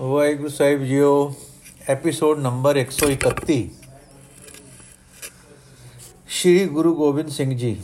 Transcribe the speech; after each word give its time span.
ਵਾਹਿਗੁਰੂ 0.00 0.48
ਸਾਹਿਬ 0.48 0.84
ਜੀਓ 0.84 1.34
episode 1.88 2.38
number 2.38 2.76
131 2.76 3.56
Shri 6.28 6.66
Guru 6.66 6.94
Gobind 6.94 7.28
Singh 7.28 7.56
ਜੀ 7.56 7.80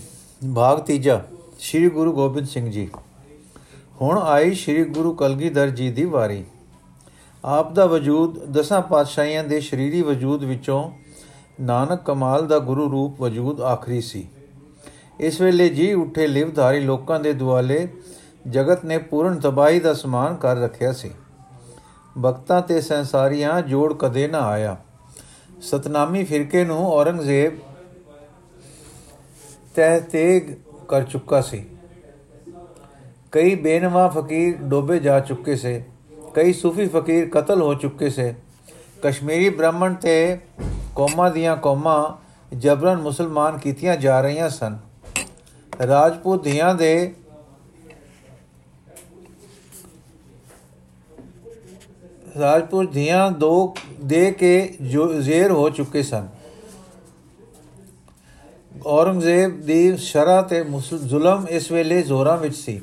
ਭਾਗ 0.54 0.80
ਤੀਜਾ, 0.80 1.22
ਸ਼੍ਰੀ 1.58 1.90
ਗੁਰੂ 1.90 2.12
ਗੋਬਿੰਦ 2.12 2.46
ਸਿੰਘ 2.46 2.70
ਜੀ। 2.70 2.88
ਹੁਣ 4.00 4.18
ਆਈ 4.18 4.54
ਸ਼੍ਰੀ 4.54 4.84
ਗੁਰੂ 4.84 5.14
ਕਲਗੀਧਰ 5.14 5.70
ਜੀ 5.70 5.90
ਦੀ 5.90 6.04
ਵਾਰੀ। 6.04 6.44
ਆਪ 7.44 7.72
ਦਾ 7.72 7.86
ਵਜੂਦ 7.86 8.44
ਦਸਾਂ 8.44 8.82
ਪਾਤਸ਼ਾਹੀਆਂ 8.82 9.44
ਦੇ 9.44 9.60
ਸ਼ਰੀਰੀ 9.60 10.02
ਵਜੂਦ 10.02 10.44
ਵਿੱਚੋਂ 10.44 10.90
ਨਾਨਕ 11.60 12.02
ਕਮਾਲ 12.04 12.46
ਦਾ 12.46 12.58
ਗੁਰੂ 12.58 12.90
ਰੂਪ 12.90 13.20
ਵਜੂਦ 13.20 13.60
ਆਖਰੀ 13.60 14.00
ਸੀ। 14.00 14.28
ਇਸ 15.20 15.40
ਵੇਲੇ 15.40 15.68
ਜੀ 15.68 15.92
ਉੱਠੇ 15.92 16.26
ਲਿਵਧਾਰੀ 16.26 16.80
ਲੋਕਾਂ 16.80 17.20
ਦੇ 17.20 17.32
ਦੁਆਲੇ 17.32 17.88
ਜਗਤ 18.50 18.84
ਨੇ 18.84 18.98
ਪੂਰਨ 18.98 19.40
ਤਬਾਹੀ 19.40 19.80
ਦਾ 19.80 19.94
ਸਮਾਨ 19.94 20.36
ਕਰ 20.36 20.56
ਰੱਖਿਆ 20.56 20.92
ਸੀ। 20.92 21.10
ਬਖਤਾਂ 22.18 22.62
ਤੇ 22.62 22.80
ਸੰਸਾਰੀਆਂ 22.80 23.62
ਜੋੜ 23.62 23.92
ਕਦੇ 23.92 24.28
ਨਾ 24.28 24.38
ਆਇਆ। 24.38 24.76
ਸਤਨਾਮੀ 25.60 26.24
ਫਿਰਕੇ 26.24 26.64
ਨੂੰ 26.64 26.86
ਔਰੰਗਜ਼ੇਬ 26.86 27.58
ਤਹਿ 29.74 30.00
ਤੇਗ 30.00 30.42
ਕਰ 30.88 31.02
ਚੁੱਕਾ 31.02 31.40
ਸੀ। 31.40 31.66
ਕਈ 33.32 33.54
ਬੇਨਵਾ 33.54 34.08
ਫਕੀਰ 34.08 34.56
ਡੋਬੇ 34.56 34.98
ਜਾ 34.98 35.20
ਚੁੱਕੇ 35.20 35.56
ਸੇ। 35.56 35.84
ਕਈ 36.34 36.52
ਸੂਫੀ 36.52 36.86
ਫਕੀਰ 36.88 37.28
ਕਤਲ 37.28 37.62
ਹੋ 37.62 37.74
ਚੁੱਕੇ 37.74 38.10
ਸੇ। 38.10 38.34
ਕਸ਼ਮੀਰੀ 39.02 39.48
ਬ੍ਰਾਹਮਣ 39.48 39.94
ਤੇ 39.94 40.38
ਕੌਮਾਂ 40.94 41.30
ਦੀਆਂ 41.30 41.56
ਕੌਮਾਂ 41.56 42.02
ਜਬਰਨ 42.56 42.96
ਮੁਸਲਮਾਨ 42.96 43.58
ਕੀਤੀਆਂ 43.58 43.96
ਜਾ 43.96 44.20
ਰਹੀਆਂ 44.20 44.48
ਸਨ। 44.48 44.78
ਰਾਜਪੂਤ 45.86 46.44
ਧੀਆਂ 46.44 46.74
ਦੇ 46.74 47.14
ਰਾਜਪੂਤ 52.38 52.92
ਧੀਆਂ 52.92 53.30
ਦੋ 53.30 53.74
ਦੇ 54.04 54.30
ਕੇ 54.30 54.74
ਜੋ 54.82 55.12
ਜ਼ੇਰ 55.12 55.50
ਹੋ 55.50 55.68
ਚੁੱਕੇ 55.70 56.02
ਸਨ। 56.02 56.28
ਔਰੰਗਜ਼ੇਬ 58.86 59.60
ਦੀ 59.60 59.96
ਸ਼ਰਾ 59.96 60.42
ਤੇ 60.42 60.64
ਜ਼ੁਲਮ 60.94 61.46
ਇਸ 61.50 61.72
ਵੇਲੇ 61.72 62.02
ਜ਼ੋਰਾਂ 62.02 62.36
ਵਿੱਚ 62.36 62.56
ਸੀ। 62.56 62.80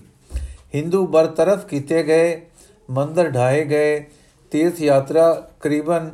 ਹਿੰਦੂ 0.75 1.05
ਬਰਤਰਫ 1.07 1.65
ਕੀਤੇ 1.65 2.03
ਗਏ, 2.03 2.41
ਮੰਦਰ 2.89 3.29
ਢਾਏ 3.29 3.65
ਗਏ, 3.65 4.05
ਤੀਰਥ 4.51 4.81
ਯਾਤਰਾ 4.81 5.49
ਕਰੀਬਨ 5.59 6.11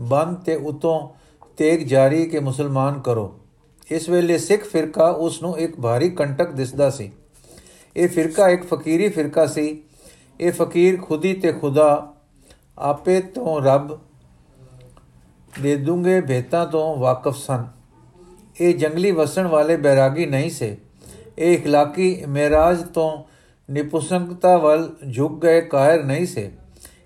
ਬੰਦ 0.00 0.36
ਤੇ 0.36 0.56
ਉਤੋਂ 0.56 1.08
ਤੇਗ 1.56 1.86
ਜਾਰੀ 1.86 2.24
ਕੇ 2.26 2.40
ਮੁਸਲਮਾਨ 2.40 3.00
ਕਰੋ। 3.00 3.34
ਇਸ 3.90 4.08
ਵੇਲੇ 4.08 4.38
ਸਿੱਖ 4.38 4.64
ਫਿਰਕਾ 4.64 5.08
ਉਸ 5.08 5.42
ਨੂੰ 5.42 5.58
ਇੱਕ 5.58 5.80
ਭਾਰੀ 5.80 6.10
ਕੰਟਕ 6.10 6.50
ਦਿਸਦਾ 6.50 6.90
ਸੀ। 6.90 7.10
ਇਹ 7.96 8.08
ਫਿਰਕਾ 8.08 8.48
ਇੱਕ 8.48 8.74
ਫਕੀਰੀ 8.74 9.08
ਫਿਰਕਾ 9.08 9.46
ਸੀ। 9.46 9.82
ਇਹ 10.40 10.52
ਫਕੀਰ 10.52 11.00
ਖੁਦੀ 11.02 11.32
ਤੇ 11.34 11.52
ਖੁਦਾ 11.52 12.14
ਆਪੇ 12.77 13.19
ਤੋਂ 13.35 13.61
ਰੱਬ 13.61 13.97
ਦੇ 15.61 15.75
ਦੂੰਗੇ 15.75 16.21
ਭੇਤਾਂ 16.21 16.65
ਤੋਂ 16.65 16.97
ਵਾਕਿਫ 16.97 17.35
ਸਨ 17.35 17.67
ਇਹ 18.61 18.77
ਜੰਗਲੀ 18.77 19.11
ਵਸਣ 19.11 19.47
ਵਾਲੇ 19.47 19.77
ਬੈਰਾਗੀ 19.77 20.25
ਨਹੀਂ 20.25 20.49
ਸੇ 20.49 20.77
ਇਹ 21.37 21.57
اخلاقی 21.57 22.27
ਮਿਰਾਜ 22.27 22.81
ਤੋਂ 22.83 23.23
ਨਿਪੁਸੰਗਤਾ 23.69 24.57
ਵੱਲ 24.57 24.89
ਝੁਕ 25.15 25.41
ਗਏ 25.41 25.61
ਕਾਇਰ 25.61 26.03
ਨਹੀਂ 26.03 26.25
ਸੇ 26.25 26.49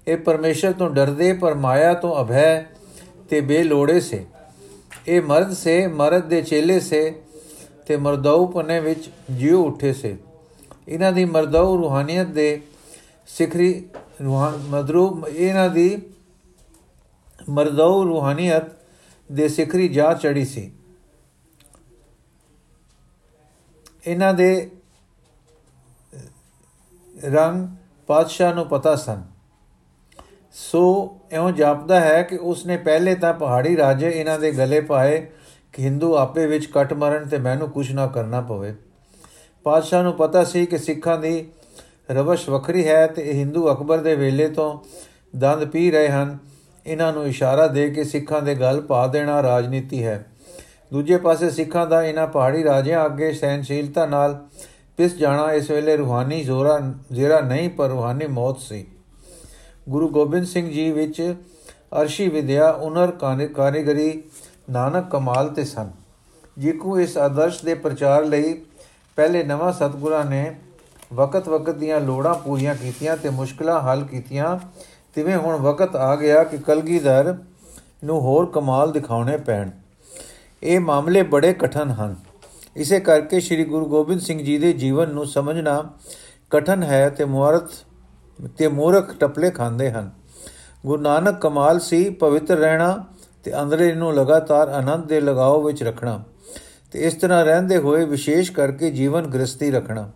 ਇਹ 0.08 0.18
ਪਰਮੇਸ਼ਰ 0.18 0.72
ਤੋਂ 0.72 0.90
ਡਰਦੇ 0.90 1.34
ਪਰ 1.34 1.54
ਮਾਇਆ 1.54 1.94
ਤੋਂ 1.94 2.22
ਅਭੈ 2.22 2.66
ਤੇ 3.30 3.42
ਬੇਲੋੜੇ 3.42 4.00
ਸੇ 4.00 4.26
ਇਹ 5.08 5.22
ਮਰਦ 5.22 5.54
ਸੇ 5.54 5.88
ਮਰਦ 5.88 6.28
ਦੇ 6.28 6.42
ਚੇਲੇ 6.42 6.80
ਸੇ 6.80 7.14
ਤੇ 7.88 7.98
ਮਰਦਾਉ 7.98 8.46
ਪਨੇ 8.48 8.80
ਵਿੱਚ 8.80 9.10
ਜਿਉ 9.32 9.64
ਉੱਠੇ 9.64 9.94
ਸੇ 9.94 10.16
ਇਹਨਾਂ 10.88 11.12
ਦੀ 11.12 11.26
ਮਰਦਾਉ 11.26 11.78
ਰੂਹਾਨੀਅਤ 11.78 12.28
ਦੇ 12.28 12.62
ਸਿਖਰੀ 13.28 13.84
ਰੂਹਾਨ 14.25 14.57
ਮਦਰੂ 14.57 15.23
ਇਹਨਾਂ 15.29 15.71
ਦੀ 15.71 16.03
ਮਰਦਾਉ 17.49 18.05
ਰੂਹਾਨੀਅਤ 18.05 18.63
ਦੇ 19.33 19.49
ਸਿਖਰੀ 19.49 19.89
ਜਾ 19.89 20.15
ਚੜੀ 20.15 20.45
ਸੀ। 20.45 20.73
ਇਹਨਾਂ 24.07 24.35
ਦੇ 24.35 24.71
ਰੰਗ 27.25 27.69
ਪਾਤਸ਼ਾਹ 28.07 28.55
ਨੂੰ 28.55 28.67
ਪਤਾ 28.67 28.97
ਸਨ। 28.97 29.23
ਸੋ 30.53 31.17
ਇਉਂ 31.31 31.51
ਜਾਪਦਾ 31.51 32.01
ਹੈ 32.01 32.23
ਕਿ 32.23 32.37
ਉਸਨੇ 32.37 32.77
ਪਹਿਲੇ 32.77 33.15
ਤਾਂ 33.15 33.35
ਪਹਾੜੀ 33.35 33.77
ਰਾਜੇ 33.77 34.11
ਇਹਨਾਂ 34.11 34.39
ਦੇ 34.39 34.53
ਗਲੇ 34.53 34.81
ਪਾਏ 34.81 35.27
ਕਿ 35.73 35.83
ਹਿੰਦੂ 35.83 36.17
ਆਪੇ 36.17 36.47
ਵਿੱਚ 36.47 36.67
ਕੱਟ 36.67 36.93
ਮਰਨ 36.93 37.29
ਤੇ 37.29 37.39
ਮੈਨੂੰ 37.39 37.71
ਕੁਝ 37.71 37.93
ਨਾ 37.93 38.07
ਕਰਨਾ 38.07 38.41
ਪਵੇ। 38.41 38.75
ਪਾਤਸ਼ਾਹ 39.63 40.03
ਨੂੰ 40.03 40.13
ਪਤਾ 40.13 40.45
ਸੀ 40.45 40.67
ਕਿ 40.67 40.79
ਸਿੱਖਾਂ 40.79 41.19
ਦੀ 41.19 41.49
ਰਵਸ਼ 42.11 42.49
ਵੱਖਰੀ 42.49 42.87
ਹੈ 42.89 43.07
ਤੇ 43.07 43.23
ਇਹ 43.23 43.35
ਹਿੰਦੂ 43.35 43.73
ਅਕਬਰ 43.73 43.99
ਦੇ 43.99 44.15
ਵੇਲੇ 44.17 44.49
ਤੋਂ 44.49 44.79
ਦੰਦ 45.37 45.65
ਪੀ 45.65 45.91
ਰਹੇ 45.91 46.09
ਹਨ। 46.09 46.39
ਇਹਨਾਂ 46.87 47.13
ਨੂੰ 47.13 47.27
ਇਸ਼ਾਰਾ 47.27 47.67
ਦੇ 47.67 47.91
ਕੇ 47.91 48.05
ਸਿੱਖਾਂ 48.05 48.43
ਦੇ 48.43 48.55
ਗੱਲ 48.55 48.81
ਪਾ 48.81 49.07
ਦੇਣਾ 49.07 49.43
ਰਾਜਨੀਤੀ 49.43 50.05
ਹੈ। 50.05 50.27
ਦੂਜੇ 50.93 51.17
ਪਾਸੇ 51.17 51.51
ਸਿੱਖਾਂ 51.51 51.87
ਦਾ 51.87 52.03
ਇਹਨਾਂ 52.03 52.27
ਪਹਾੜੀ 52.27 52.65
ਰਾਜਿਆਂ 52.65 53.05
ਅੱਗੇ 53.07 53.33
ਸਹਿਨਸ਼ੀਲਤਾ 53.33 54.07
ਨਾਲ 54.07 54.39
ਪਿਸ 54.97 55.17
ਜਾਣਾ 55.17 55.53
ਇਸ 55.53 55.71
ਵੇਲੇ 55.71 55.97
ਰੂਹਾਨੀ 55.97 56.43
ਜ਼ੋਰਾ, 56.45 56.81
ਜ਼ੇਰਾ 57.13 57.41
ਨਹੀਂ, 57.41 57.71
ਪਰ 57.71 57.89
ਰੂਹਾਨੀ 57.89 58.27
ਮੌਤ 58.27 58.59
ਸੀ। 58.59 58.87
ਗੁਰੂ 59.89 60.09
ਗੋਬਿੰਦ 60.09 60.47
ਸਿੰਘ 60.47 60.71
ਜੀ 60.71 60.91
ਵਿੱਚ 60.91 61.35
ਅਰਸ਼ੀ 62.01 62.29
ਵਿਦਿਆ 62.29 62.71
ਉਨਰ 62.71 63.11
ਕਾਰੀਗਰੀ 63.55 64.23
ਨਾਨਕ 64.71 65.11
ਕਮਾਲ 65.11 65.49
ਤੇ 65.49 65.65
ਸਨ। 65.65 65.91
ਜਿਕੂ 66.59 66.99
ਇਸ 67.01 67.17
ਆਦਰਸ਼ 67.19 67.65
ਦੇ 67.65 67.75
ਪ੍ਰਚਾਰ 67.75 68.25
ਲਈ 68.25 68.55
ਪਹਿਲੇ 69.17 69.43
ਨਵਾਂ 69.45 69.73
ਸਤਗੁਰਾਂ 69.73 70.25
ਨੇ 70.25 70.57
ਵਕਤ 71.13 71.49
ਵਕਤ 71.49 71.75
ਦੀਆਂ 71.75 72.01
ਲੋੜਾਂ 72.01 72.35
ਪੂਰੀਆਂ 72.35 72.75
ਕੀਤੀਆਂ 72.75 73.17
ਤੇ 73.17 73.31
ਮੁਸ਼ਕਲਾਂ 73.31 73.81
ਹੱਲ 73.81 74.05
ਕੀਤੀਆਂ। 74.05 74.59
ਤਿਵੇਂ 75.15 75.37
ਹੁਣ 75.37 75.57
ਵਕਤ 75.57 75.97
ਆ 75.97 76.17
ਗਿਆ 76.17 76.45
ਕਿ 76.45 76.57
ਕਲਗੀਧਰ 76.57 77.37
ਨੂੰ 78.05 78.21
ਹੋਰ 78.21 78.47
ਕਮਾਲ 78.47 78.93
ਦਿਖਾਉਣੇ 78.93 79.37
ਪੈਣ। 79.37 79.71
ਇਹ 80.63 80.81
ਮਾਮਲੇ 80.81 81.23
ਬੜੇ 81.23 81.53
ਕਠਨ 81.53 81.91
ਹਨ। 81.91 82.17
ਇਸੇ 82.77 83.01
ਕਰਕੇ 83.01 83.41
ਸ੍ਰੀ 83.41 83.65
ਗੁਰੂ 83.65 83.87
ਗੋਬਿੰਦ 83.87 84.21
ਸਿੰਘ 84.21 84.43
ਜੀ 84.43 84.59
ਦੇ 84.59 84.73
ਜੀਵਨ 84.73 85.09
ਨੂੰ 85.09 85.27
ਸਮਝਣਾ 85.27 85.91
ਕਠਨ 86.51 86.83
ਹੈ 86.83 87.09
ਤੇ 87.09 87.25
ਮੁਹਰਤ 87.25 87.71
ਤੇ 88.59 88.69
ਮੂਰਖ 88.69 89.15
ਟਪਲੇ 89.17 89.51
ਖਾਂਦੇ 89.51 89.91
ਹਨ। 89.91 90.11
ਗੁਰੂ 90.87 91.03
ਨਾਨਕ 91.03 91.41
ਕਮਾਲ 91.41 91.81
ਸੀ, 91.81 92.11
ਪਵਿੱਤਰ 92.11 92.57
ਰਹਿਣਾ 92.57 93.05
ਤੇ 93.45 93.63
ਅੰਦਰੇ 93.63 93.95
ਨੂੰ 93.95 94.15
ਲਗਾਤਾਰ 94.15 94.69
ਆਨੰਦ 94.69 95.07
ਦੇ 95.07 95.21
ਲਗਾਓ 95.21 95.63
ਵਿੱਚ 95.63 95.83
ਰੱਖਣਾ 95.83 96.23
ਤੇ 96.93 97.07
ਇਸ 97.07 97.15
ਤਰ੍ਹਾਂ 97.15 97.45
ਰਹਿੰਦੇ 97.45 97.77
ਹੋਏ 97.77 98.05
ਵਿਸ਼ੇਸ਼ 98.05 98.53
ਕਰਕੇ 98.53 98.91
ਜੀਵਨ 98.91 99.27
ਗ੍ਰਸਤੀ 99.27 99.71
ਰੱਖਣਾ। 99.71 100.11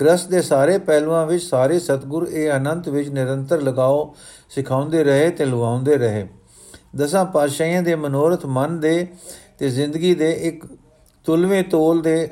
ਗ੍ਰਸਤ 0.00 0.28
ਦੇ 0.28 0.42
ਸਾਰੇ 0.42 0.78
ਪਹਿਲੂਆਂ 0.78 1.26
ਵਿੱਚ 1.26 1.44
ਸਾਰੇ 1.44 1.78
ਸਤਗੁਰ 1.78 2.26
ਇਹ 2.28 2.52
ਅਨੰਤ 2.52 2.88
ਵਿੱਚ 2.88 3.08
ਨਿਰੰਤਰ 3.08 3.62
ਲਗਾਓ, 3.62 4.14
ਸਿਖਾਉਂਦੇ 4.50 5.04
ਰਹੇ 5.04 5.30
ਤੇ 5.30 5.44
ਲਵਾਉਂਦੇ 5.44 5.96
ਰਹੇ। 5.96 6.28
ਦਸਾਂ 6.96 7.24
ਪਾਤਸ਼ਾਹੀਆਂ 7.24 7.82
ਦੇ 7.82 7.94
ਮਨੋਰਥ 7.94 8.46
ਮਨ 8.46 8.80
ਦੇ 8.80 9.06
ਤੇ 9.58 9.68
ਜ਼ਿੰਦਗੀ 9.68 10.14
ਦੇ 10.14 10.32
ਇੱਕ 10.32 10.64
ਤੁਲਵੇਂ 11.24 11.64
ਤੋਲ 11.64 12.02
ਦੇ 12.02 12.30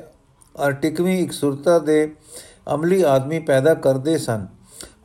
ਅਰ 0.67 0.71
ਟਿਕਵੀਂ 0.71 1.23
ਇਕਸੁਰਤਾ 1.23 1.79
ਦੇ 1.79 2.15
ਅਮਲੀ 2.73 3.01
ਆਦਮੀ 3.01 3.39
ਪੈਦਾ 3.39 3.73
ਕਰਦੇ 3.73 4.17
ਸਨ। 4.17 4.47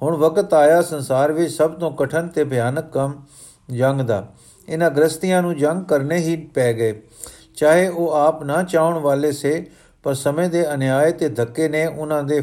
ਹੁਣ 0.03 0.17
ਵਕਤ 0.17 0.55
ਆਇਆ 0.55 0.83
ਸੰਸਾਰ 0.83 1.33
ਵਿੱਚ 1.33 1.53
ਸਭ 1.53 1.71
ਤੋਂ 1.71 1.91
ਕਠਨ 1.91 2.29
ਤੇ 2.29 2.45
ਭਿਆਨਕ 2.45 2.93
ਕੰਮ 2.93 3.23
ਜੰਗ 3.71 4.01
ਦਾ। 4.01 4.33
ਇਹਨਾਂ 4.69 4.91
ਗ੍ਰਸਤੀਆਂ 4.91 5.43
ਨੂੰ 5.43 5.57
ਜੰਗ 5.57 5.85
ਕਰਨੇ 5.85 6.17
ਹੀ 6.17 6.37
ਪੈ 6.37 6.73
ਗਏ। 6.73 7.03
ਚਾਹੇ 7.57 7.89
ਉਹ 7.89 8.13
ਆਪ 8.13 8.43
ਨਾ 8.43 8.63
ਚਾਹਣ 8.63 8.95
ਵਾਲੇ 8.95 9.33
ਸੇ 9.33 9.67
ਪਰ 10.07 10.15
ਸਮੇਂ 10.15 10.49
ਦੇ 10.49 10.63
ਅਨਿਆਏ 10.75 11.13
ਤੇ 11.13 11.29
ਧੱਕੇ 11.29 11.69
ਨੇ 11.69 11.87
ਉਹਨਾਂ 11.87 12.23
ਦੇ 12.23 12.41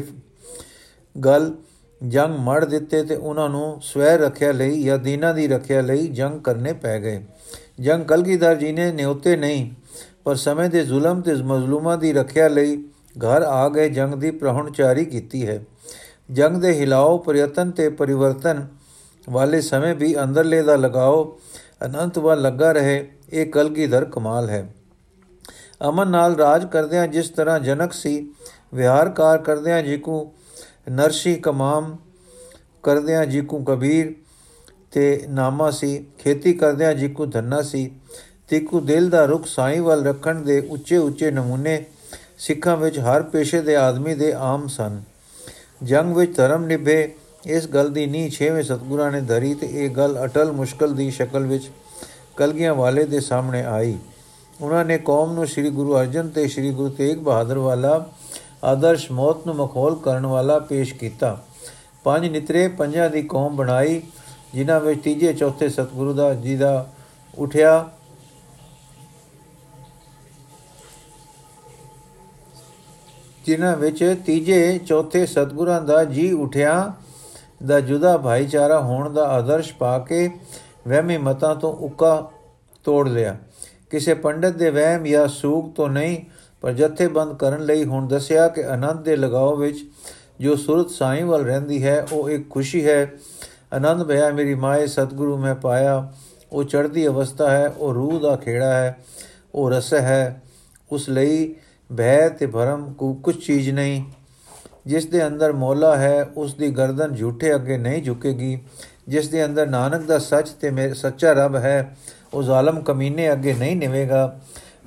ਗਲ 1.16 1.54
ਜੰਗ 2.00 2.34
ਮੜ 2.38 2.64
ਦਿੱਤੇ 2.64 3.02
ਤੇ 3.02 3.16
ਉਹਨਾਂ 3.16 3.48
ਨੂੰ 3.48 3.80
ਸਵੈ 3.82 4.16
ਰੱਖਿਆ 4.16 4.50
ਲਈ 4.52 4.82
ਜਾਂ 4.82 4.98
ਦੀਨਾ 4.98 5.32
ਦੀ 5.32 5.46
ਰੱਖਿਆ 5.48 5.80
ਲਈ 5.80 6.08
ਜੰਗ 6.08 6.40
ਕਰਨੇ 6.40 6.72
ਪੈ 6.72 6.98
ਗਏ। 7.00 7.22
ਜੰਗ 7.80 8.04
ਕਲਗੀਧਰ 8.04 8.54
ਜੀ 8.54 8.72
ਨੇ 8.72 8.90
ਨਿਉਤੇ 8.92 9.36
ਨਹੀਂ, 9.36 9.70
ਪਰ 10.24 10.34
ਸਮੇਂ 10.34 10.68
ਦੇ 10.70 10.84
ਜ਼ੁਲਮ 10.84 11.20
ਤੇ 11.20 11.34
ਮਜ਼ਲੂਮਾਂ 11.34 11.96
ਦੀ 11.98 12.12
ਰੱਖਿਆ 12.12 12.48
ਲਈ 12.48 12.76
ਘਰ 13.18 13.42
ਆ 13.42 13.68
ਗਏ, 13.68 13.88
ਜੰਗ 13.88 14.14
ਦੀ 14.14 14.30
ਪ੍ਰਹਣਚਾਰੀ 14.30 15.04
ਕੀਤੀ 15.04 15.46
ਹੈ। 15.46 15.60
ਜੰਗ 16.30 16.56
ਦੇ 16.56 16.72
ਹਿਲਾਓ, 16.72 17.18
ਪ੍ਰਯਤਨ 17.18 17.70
ਤੇ 17.70 17.88
ਪਰਿਵਰਤਨ 17.88 18.66
ਵਾਲੇ 19.30 19.60
ਸਮੇਂ 19.60 19.94
ਵੀ 19.94 20.14
ਅੰਦਰਲੇ 20.22 20.62
ਦਾ 20.62 20.76
ਲਗਾਓ 20.76 21.38
ਅਨੰਤ 21.84 22.18
ਵੱਲ 22.18 22.42
ਲੱਗਾ 22.42 22.72
ਰਹੇ, 22.72 23.04
ਇਹ 23.32 23.46
ਕਲਗੀਧਰ 23.46 24.04
ਕਮਾਲ 24.04 24.50
ਹੈ। 24.50 24.66
ਅਮਨ 25.80 26.08
ਨਾਲ 26.08 26.36
ਰਾਜ 26.36 26.64
ਕਰਦਿਆਂ 26.66 27.06
ਜਿਸ 27.08 27.28
ਤਰ੍ਹਾਂ 27.28 27.60
ਜਨਕ 27.60 27.92
ਸੀ 27.92 28.32
ਵਿਹਾਰਕਾਰ 28.74 29.38
ਕਰਦਿਆਂ 29.38 29.82
ਜਿਕੂ, 29.82 30.32
ਨਰਸ਼ੀ 30.90 31.34
ਕਮਾਮ 31.34 31.96
ਕਰਦਿਆਂ 32.82 33.26
ਜਿਕੂ 33.26 33.64
ਕਬੀਰ 33.64 34.14
ਤੇ 34.92 35.26
ਨਾਮਾ 35.28 35.70
ਸੀ, 35.70 36.06
ਖੇਤੀ 36.18 36.52
ਕਰਦਿਆਂ 36.52 36.94
ਜਿਕੂ 36.94 37.26
ਧੰਨਾ 37.26 37.62
ਸੀ, 37.62 37.90
ਤਿਕੂ 38.48 38.80
ਦਿਲ 38.80 39.10
ਦਾ 39.10 39.24
ਰੁਖ 39.24 39.46
ਸਾਈ 39.46 39.80
ਵੱਲ 39.80 40.04
ਰੱਖਣ 40.06 40.40
ਦੇ 40.40 40.60
ਉੱਚੇ 40.60 40.96
ਉੱਚੇ 40.96 41.30
ਨਮੂਨੇ 41.30 41.84
ਸਿੱਖਾਂ 42.38 42.76
ਵਿੱਚ 42.76 42.98
ਹਰ 42.98 43.22
ਪੇਸ਼ੇ 43.22 43.60
ਦੇ 43.60 43.76
ਆਦਮੀ 43.76 44.14
ਦੇ 44.14 44.32
ਆਮ 44.32 44.66
ਸਨ। 44.66 45.02
ਜੰਗ 45.82 46.16
ਵਿੱਚ 46.16 46.36
ਧਰਮ 46.36 46.64
ਨਿਭੇ, 46.64 47.14
ਇਸ 47.46 47.66
ਗੱਲ 47.66 47.90
ਦੀ 47.90 48.06
ਨੀ 48.06 48.28
ਛੇਵੇਂ 48.30 48.62
ਸਤਗੁਰਾਂ 48.62 49.10
ਨੇ 49.12 49.20
ਧਰੀ 49.20 49.54
ਤੇ 49.54 49.66
ਇਹ 49.66 49.90
ਗੱਲ 49.90 50.24
ਅਟਲ 50.24 50.52
ਮੁਸ਼ਕਲ 50.52 50.94
ਦੀ 50.94 51.10
ਸ਼ਕਲ 51.10 51.46
ਵਿੱਚ 51.46 51.70
ਕਲਗੀਆਂ 52.36 52.74
ਵਾਲੇ 52.74 53.04
ਦੇ 53.04 53.20
ਸਾਹਮਣੇ 53.20 53.62
ਆਈ। 53.62 53.96
ਉਹਨਾਂ 54.64 54.84
ਨੇ 54.84 54.98
ਕੌਮ 54.98 55.32
ਨੂੰ 55.32 55.46
ਸ੍ਰੀ 55.46 55.70
ਗੁਰੂ 55.70 55.96
ਅਰਜਨ 55.96 56.28
ਤੇ 56.28 56.48
ਸ੍ਰੀ 56.48 56.70
ਗੁਰੂ 56.70 56.88
ਤੇਗ 56.88 57.18
ਬਹਾਦਰ 57.18 57.58
ਵਾਲਾ 57.58 58.06
ਆਦਰਸ਼ 58.64 59.12
ਮੌਤ 59.12 59.46
ਨੂੰ 59.46 59.54
ਮਖੌਲ 59.56 59.94
ਕਰਨ 59.94 60.26
ਵਾਲਾ 60.26 60.58
ਪੇਸ਼ 60.58 60.94
ਕੀਤਾ। 60.94 61.38
ਪੰਜ 62.04 62.28
ਨਿਤਰੇ 62.28 62.68
ਪੰਜਾਂ 62.68 63.10
ਦੀ 63.10 63.22
ਕੌਮ 63.22 63.56
ਬਣਾਈ, 63.56 64.02
ਜਿਨ੍ਹਾਂ 64.54 64.80
ਵਿੱਚ 64.80 65.02
ਤੀਜੇ, 65.02 65.32
ਚੌਥੇ 65.32 65.68
ਸਤਿਗੁਰੂ 65.68 66.14
ਦਾ 66.14 66.34
ਜੀ 66.34 66.56
ਦਾ 66.56 66.86
ਉਠਿਆ। 67.38 67.90
ਜਿਨ੍ਹਾਂ 73.46 73.76
ਵਿੱਚ 73.76 74.16
ਤੀਜੇ, 74.26 74.78
ਚੌਥੇ 74.78 75.26
ਸਤਿਗੁਰਾਂ 75.26 75.80
ਦਾ 75.82 76.04
ਜੀ 76.04 76.32
ਉਠਿਆ, 76.32 76.92
ਦਾ 77.66 77.80
ਜੁਦਾ 77.80 78.16
ਭਾਈਚਾਰਾ 78.18 78.80
ਹੋਣ 78.80 79.12
ਦਾ 79.12 79.28
ਆਦਰਸ਼ 79.28 79.74
ਪਾ 79.74 79.98
ਕੇ 79.98 80.30
ਵਹਿਮੀ 80.88 81.16
ਮਤਾਂ 81.16 81.54
ਤੋਂ 81.54 81.72
ਉੱਕਾ 81.76 82.30
ਤੋੜ 82.84 83.08
ਲਿਆ। 83.08 83.36
ਕਿਸੇ 83.94 84.14
ਪੰਡਤ 84.14 84.52
ਦੇ 84.52 84.70
ਵਹਿਮ 84.70 85.04
ਜਾਂ 85.04 85.28
ਸੂਗ 85.28 85.72
ਤੋਂ 85.74 85.88
ਨਹੀਂ, 85.88 86.24
ਪਰ 86.60 86.72
ਜਥੇਬੰਦ 86.72 87.36
ਕਰਨ 87.38 87.64
ਲਈ 87.64 87.84
ਹੁਣ 87.84 88.08
ਦੱਸਿਆ 88.08 88.48
ਕਿ 88.48 88.64
ਆਨੰਦ 88.64 89.04
ਦੇ 89.04 89.16
ਲਗਾਓ 89.16 89.56
ਵਿੱਚ 89.56 89.76
ਜੋ 90.40 90.56
ਸੁਰਤ 90.56 90.90
ਸਾਈਂ 90.90 91.24
ਵੱਲ 91.24 91.44
ਰਹਿੰਦੀ 91.44 91.84
ਹੈ, 91.84 92.06
ਉਹ 92.12 92.30
ਇੱਕ 92.30 92.50
ਖੁਸ਼ੀ 92.50 92.88
ਹੈ। 92.88 93.12
ਆਨੰਦ 93.72 94.04
ਭਇਆ 94.04 94.30
ਮੇਰੀ 94.30 94.54
ਮਾਏ, 94.54 94.86
ਸਤਿਗੁਰੂ 94.86 95.36
ਮੈਂ 95.36 95.54
ਪਾਇਆ। 95.54 96.12
ਉਹ 96.52 96.64
ਚੜ੍ਹਦੀ 96.64 97.06
ਅਵਸਥਾ 97.06 97.50
ਹੈ, 97.50 97.68
ਉਹ 97.68 97.94
ਰੂਹ 97.94 98.20
ਦਾ 98.20 98.36
ਖੇੜਾ 98.36 98.72
ਹੈ, 98.72 98.98
ਉਹ 99.54 99.70
ਰਸ 99.70 99.94
ਹੈ। 99.94 100.42
ਉਸ 100.92 101.08
ਲਈ 101.08 101.54
ਭੈ 101.96 102.28
ਤੇ 102.28 102.46
ਭਰਮ 102.46 102.92
ਕੋ 102.92 103.14
ਕੁਝ 103.14 103.46
ਚੀਜ਼ 103.46 103.70
ਨਹੀਂ। 103.70 104.04
ਜਿਸ 104.86 105.06
ਦੇ 105.06 105.26
ਅੰਦਰ 105.26 105.52
ਮੌਲਾ 105.52 105.96
ਹੈ, 105.96 106.28
ਉਸ 106.36 106.54
ਦੀ 106.54 106.70
ਗਰਦਨ 106.70 107.14
ਝੂਠੇ 107.14 107.54
ਅੱਗੇ 107.54 107.78
ਨਹੀਂ 107.78 108.02
ਝੁਕੇਗੀ। 108.02 108.62
ਜਿਸ 109.08 109.28
ਦੇ 109.28 109.44
ਅੰਦਰ 109.44 109.66
ਨਾਨਕ 109.66 110.02
ਦਾ 110.02 110.18
ਸੱਚ 110.18 110.48
ਤੇ 110.48 110.70
ਮੇਰੇ 110.70 110.94
ਸੱਚਾ 110.94 111.32
ਰੱਬ 111.32 111.56
ਹੈ 111.56 111.96
ਉਹ 112.34 112.42
ਜ਼ਾਲਮ 112.42 112.80
ਕਮੀਨੇ 112.80 113.32
ਅੱਗੇ 113.32 113.52
ਨਹੀਂ 113.52 113.76
ਨਿਵੇਗਾ। 113.76 114.40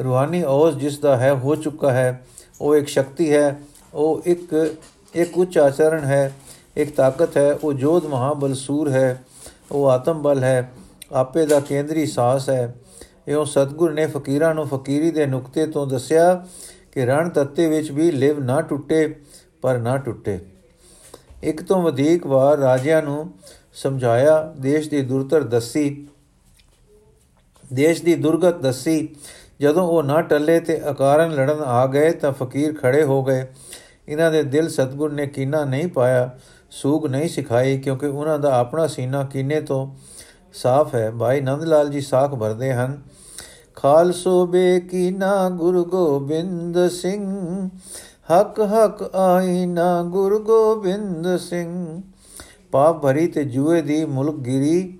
ਰੂਹਾਨੀ 0.03 0.43
ਔਸ 0.43 0.75
ਜਿਸ 0.75 0.99
ਦਾ 0.99 1.17
ਹੈ, 1.17 1.33
ਹੋ 1.33 1.55
ਚੁੱਕਾ 1.55 1.91
ਹੈ, 1.91 2.21
ਉਹ 2.61 2.75
ਇੱਕ 2.75 2.87
ਸ਼ਕਤੀ 2.87 3.31
ਹੈ, 3.33 3.59
ਉਹ 3.93 4.21
ਇੱਕ 4.25 4.75
ਇੱਕ 5.13 5.37
ਉੱਚ 5.37 5.57
ਆਚਰਣ 5.57 6.03
ਹੈ, 6.05 6.31
ਇੱਕ 6.77 6.95
ਤਾਕਤ 6.95 7.37
ਹੈ, 7.37 7.53
ਉਹ 7.53 7.73
ਜੋਧ 7.73 8.05
ਮਹਾਬਲ 8.05 8.53
ਸੂਰ 8.53 8.89
ਹੈ, 8.89 9.23
ਉਹ 9.71 9.87
ਆਤਮ 9.89 10.21
ਬਲ 10.21 10.43
ਹੈ, 10.43 10.71
ਆਪੇ 11.11 11.45
ਦਾ 11.45 11.59
ਕੇਂਦਰੀ 11.59 12.05
ਸਾਹਸ 12.05 12.49
ਹੈ। 12.49 12.75
ਇਹੋ 13.27 13.45
ਸਤਗੁਰ 13.45 13.93
ਨੇ 13.93 14.05
ਫਕੀਰਾਂ 14.07 14.53
ਨੂੰ 14.55 14.67
ਫਕੀਰੀ 14.67 15.11
ਦੇ 15.11 15.25
ਨੁਕਤੇ 15.25 15.65
ਤੋਂ 15.65 15.87
ਦੱਸਿਆ 15.87 16.33
ਕਿ 16.91 17.05
ਰਣ 17.05 17.29
ਤੱਤੇ 17.29 17.67
ਵਿੱਚ 17.67 17.91
ਵੀ 17.91 18.11
ਲਿਵ 18.11 18.39
ਨਾ 18.39 18.61
ਟੁੱਟੇ, 18.61 19.15
ਪਰ 19.61 19.77
ਨਾ 19.77 19.97
ਟੁੱਟੇ। 19.97 20.39
ਇੱਕ 21.43 21.63
ਤੋਂ 21.63 21.81
ਵਧੇਕ 21.81 22.27
ਵਾਰ 22.27 22.57
ਰਾਜਿਆਂ 22.57 23.01
ਨੂੰ 23.01 23.31
ਸਮਝਾਇਆ, 23.73 24.53
ਦੇਸ਼ 24.59 24.89
ਦੀ 24.89 25.01
ਦੁਰਤਰ 25.01 25.43
ਦੱਸੀ 25.43 26.07
ਦੇਸ਼ 27.73 28.03
ਦੀ 28.03 28.15
ਦੁਰਗਤ 28.15 28.61
ਦੱਸੀ, 28.61 29.15
ਜਦੋਂ 29.61 29.83
ਉਹ 29.83 30.03
ਨਾ 30.03 30.21
ਟੱਲੇ 30.21 30.59
ਤੇ 30.59 30.81
ਅਕਾਰਨ 30.91 31.31
ਲੜਨ 31.31 31.59
ਆ 31.59 31.87
ਗਏ 31.87 32.11
ਤਾਂ 32.11 32.31
ਫਕੀਰ 32.31 32.73
ਖੜੇ 32.73 33.03
ਹੋ 33.03 33.23
ਗਏ। 33.23 33.45
ਇਹਨਾਂ 34.07 34.31
ਦੇ 34.31 34.43
ਦਿਲ 34.43 34.69
ਸਤਗੁਰ 34.69 35.13
ਨੇ 35.13 35.27
ਕੀਨਾ 35.27 35.63
ਨਹੀਂ 35.65 35.87
ਪਾਇਆ, 35.87 36.29
ਸੂਗ 36.69 37.07
ਨਹੀਂ 37.07 37.29
ਸਿਖਾਈ, 37.29 37.77
ਕਿਉਂਕਿ 37.77 38.05
ਉਹਨਾਂ 38.05 38.39
ਦਾ 38.39 38.57
ਆਪਣਾ 38.59 38.87
ਸੀਨਾ 38.87 39.23
ਕੀਨੇ 39.23 39.61
ਤੋਂ 39.61 39.95
ਸਾਫ਼ 40.53 40.95
ਹੈ। 40.95 41.11
ਭਾਈ 41.11 41.41
ਨੰਦ 41.41 41.63
ਲਾਲ 41.63 41.89
ਜੀ 41.89 42.01
ਸਾਖ 42.01 42.35
ਭਰਦੇ 42.35 42.73
ਹਨ। 42.73 43.01
ਖਾਲਸੋ 43.75 44.45
ਬੇ 44.45 44.79
ਕੀਨਾ 44.79 45.49
ਗੁਰੂ 45.49 45.85
ਗੋਬਿੰਦ 45.85 46.87
ਸਿੰਘ, 46.87 47.69
ਹਕ 48.31 48.59
ਹਕ 48.59 49.15
ਆਈਨਾ 49.15 50.03
ਗੁਰੂ 50.03 50.39
ਗੋਬਿੰਦ 50.39 51.37
ਸਿੰਘ। 51.37 52.01
ਪਾਪ 52.71 53.01
ਭਰੀ 53.01 53.27
ਤੇ 53.27 53.43
ਜੂਏ 53.43 53.81
ਦੀ 53.81 54.05
ਮੁਲਕਗਿਰੀ 54.05 54.99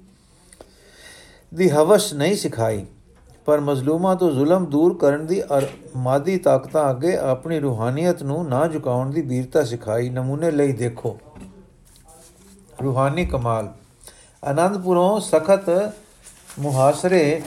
ਦੀ 1.58 1.70
ਹਵਸ 1.70 2.14
ਨਹੀਂ 2.14 2.36
ਸਿਖਾਈ, 2.36 2.86
ਪਰ 3.46 3.60
ਮਜ਼ਲੂਮਾਂ 3.60 4.16
ਤੋਂ 4.16 4.32
ਜ਼ੁਲਮ 4.32 4.66
ਦੂਰ 4.66 4.98
ਕਰਨ 4.98 5.26
ਦੀ 5.26 5.42
ਮਾਦੀ 5.96 6.38
ਤਾਕਤਾਂ 6.38 6.90
ਅੱਗੇ 6.92 7.16
ਆਪਣੀ 7.18 7.60
ਰੂਹਾਨੀਅਤ 7.60 8.24
ਨੂੰ 8.24 8.48
ਨਾ 8.50 8.68
ਝੁਕਾਉਣ 8.68 9.12
ਦੀ 9.12 9.22
ਵੀਰਤਾ 9.22 9.64
ਸਿਖਾਈ। 9.64 10.10
ਨਮੂਨੇ 10.10 10.52
ਲਈ 10.52 10.72
ਦੇਖੋ। 10.72 11.18
ਰੂਹਾਨੀ 12.84 13.26
ਕਮਾਲ। 13.26 13.74
ਆਨੰਦਪੁਰੋਂ 14.46 15.20
ਸਖਤ 15.20 15.94
ਮੁਹਾਸਰੇ 16.60 17.42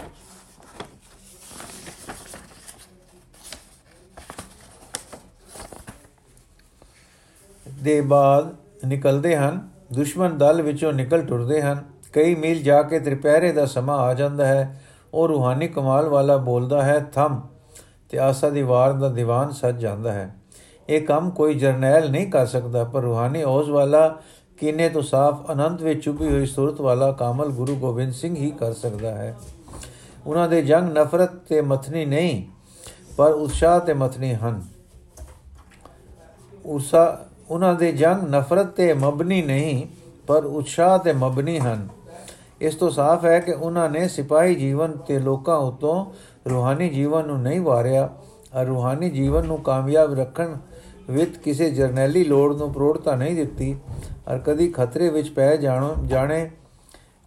ਦੇ 7.68 8.00
ਬਾਅਦ 8.00 8.56
ਨਿਕਲਦੇ 8.84 9.36
ਹਨ। 9.36 9.68
ਦੁਸ਼ਮਣ 9.92 10.36
ਦਲ 10.38 10.62
ਵਿੱਚੋਂ 10.62 10.92
ਨਿਕਲ 10.92 11.22
ਟੁਰਦੇ 11.22 11.62
ਹਨ। 11.62 11.99
ਕਈ 12.12 12.34
ਮੀਲ 12.34 12.62
ਜਾ 12.62 12.82
ਕੇ 12.82 13.00
ਤ੍ਰਿਪਹਿਰੇ 13.00 13.52
ਦਾ 13.52 13.66
ਸਮਾਂ 13.66 13.98
ਆ 13.98 14.14
ਜਾਂਦਾ 14.14 14.46
ਹੈ। 14.46 14.82
ਉਹ 15.14 15.28
ਰੂਹਾਨੀ 15.28 15.68
ਕਮਾਲ 15.68 16.08
ਵਾਲਾ 16.08 16.36
ਬੋਲਦਾ 16.36 16.82
ਹੈ, 16.82 17.10
ਥਮ! 17.14 17.40
ਤੇ 18.08 18.18
ਆਸਾ 18.18 18.50
ਦੀ 18.50 18.62
ਵਾਰ 18.62 18.92
ਦਾ 18.92 19.08
ਦੀਵਾਨ 19.08 19.50
ਸੱਜ 19.50 19.80
ਜਾਂਦਾ 19.80 20.12
ਹੈ। 20.12 20.36
ਇਹ 20.88 21.00
ਕੰਮ 21.00 21.30
ਕੋਈ 21.30 21.54
ਜਰਨੈਲ 21.54 22.10
ਨਹੀਂ 22.10 22.30
ਕਰ 22.30 22.46
ਸਕਦਾ, 22.46 22.84
ਪਰ 22.84 23.00
ਰੂਹਾਨੀ 23.00 23.42
ਔਜ਼ 23.42 23.70
ਵਾਲਾ 23.70 24.20
ਕਿਨੇ 24.58 24.88
ਤੋਂ 24.88 25.02
ਸਾਫ਼ 25.02 25.52
ਅਨੰਤ 25.52 25.82
ਵਿੱਚ 25.82 26.04
ਛੁਪੀ 26.04 26.28
ਹੋਈ 26.28 26.46
ਸੂਰਤ 26.46 26.80
ਵਾਲਾ 26.80 27.12
ਕਾਮਲ 27.12 27.48
ਗੁਰੂ 27.48 27.76
ਗੋਬਿੰਦ 27.76 28.12
ਸਿੰਘ 28.12 28.36
ਹੀ 28.36 28.50
ਕਰ 28.50 28.72
ਸਕਦਾ 28.72 29.10
ਹੈ। 29.10 29.36
ਉਹਨਾਂ 30.26 30.48
ਦੇ 30.48 30.62
ਜੰਗ 30.62 30.98
ਨਫ਼ਰਤ 30.98 31.34
ਤੇ 31.34 31.60
ਮਥਨੀ 31.60 32.04
ਨਹੀਂ, 32.04 32.44
ਪਰ 33.16 33.30
ਉਤਸ਼ਾਹ 33.30 33.80
ਤੇ 33.80 33.94
ਮਥਨੀ 33.94 34.34
ਹਨ। 34.34 34.62
ਉਸਾ 36.66 37.26
ਉਹਨਾਂ 37.50 37.74
ਦੇ 37.74 37.92
ਜੰਗ 37.92 38.34
ਨਫ਼ਰਤ 38.34 38.66
ਤੇ 38.66 38.92
ਮਬਨੀ 38.92 39.42
ਨਹੀਂ, 39.42 39.86
ਪਰ 40.26 40.44
ਉਤਸ਼ਾਹ 40.44 40.98
ਤੇ 40.98 41.12
ਮਬਨੀ 41.12 41.58
ਹਨ। 41.58 41.99
ਇਸ 42.60 42.74
ਤੋਂ 42.74 42.90
ਸਾਫ਼ 42.90 43.24
ਹੈ 43.24 43.38
ਕਿ 43.40 43.52
ਉਹਨਾਂ 43.52 43.88
ਨੇ 43.90 44.06
ਸਿਪਾਹੀ 44.08 44.54
ਜੀਵਨ 44.54 44.96
ਤੇ 45.06 45.18
ਲੋਕਾਂ 45.18 45.56
ਉਤੋਂ 45.56 46.04
ਰੂਹਾਨੀ 46.50 46.88
ਜੀਵਨ 46.88 47.26
ਨੂੰ 47.26 47.40
ਨਹੀਂ 47.42 47.60
ਵਾਰਿਆ, 47.60 48.08
ਅਰ 48.60 48.66
ਰੂਹਾਨੀ 48.66 49.10
ਜੀਵਨ 49.10 49.46
ਨੂੰ 49.46 49.58
ਕਾਮਯਾਬ 49.58 50.14
ਰੱਖਣ 50.14 50.56
ਵਿੱਚ 51.10 51.36
ਕਿਸੇ 51.36 51.70
ਜਰਨੈਲੀ 51.70 52.24
ਲੋੜ 52.24 52.56
ਨੂੰ 52.56 52.72
ਪ੍ਰੋੜਤਾ 52.72 53.14
ਨਹੀਂ 53.14 53.34
ਦਿੱਤੀ। 53.36 53.76
ਅਰ 54.32 54.38
ਕਦੀ 54.38 54.68
ਖਤਰੇ 54.68 55.08
ਵਿੱਚ 55.08 55.28
ਪੈ 55.28 55.56
ਜਾਣੋ, 55.56 55.94
ਜਾਣੇ, 56.06 56.50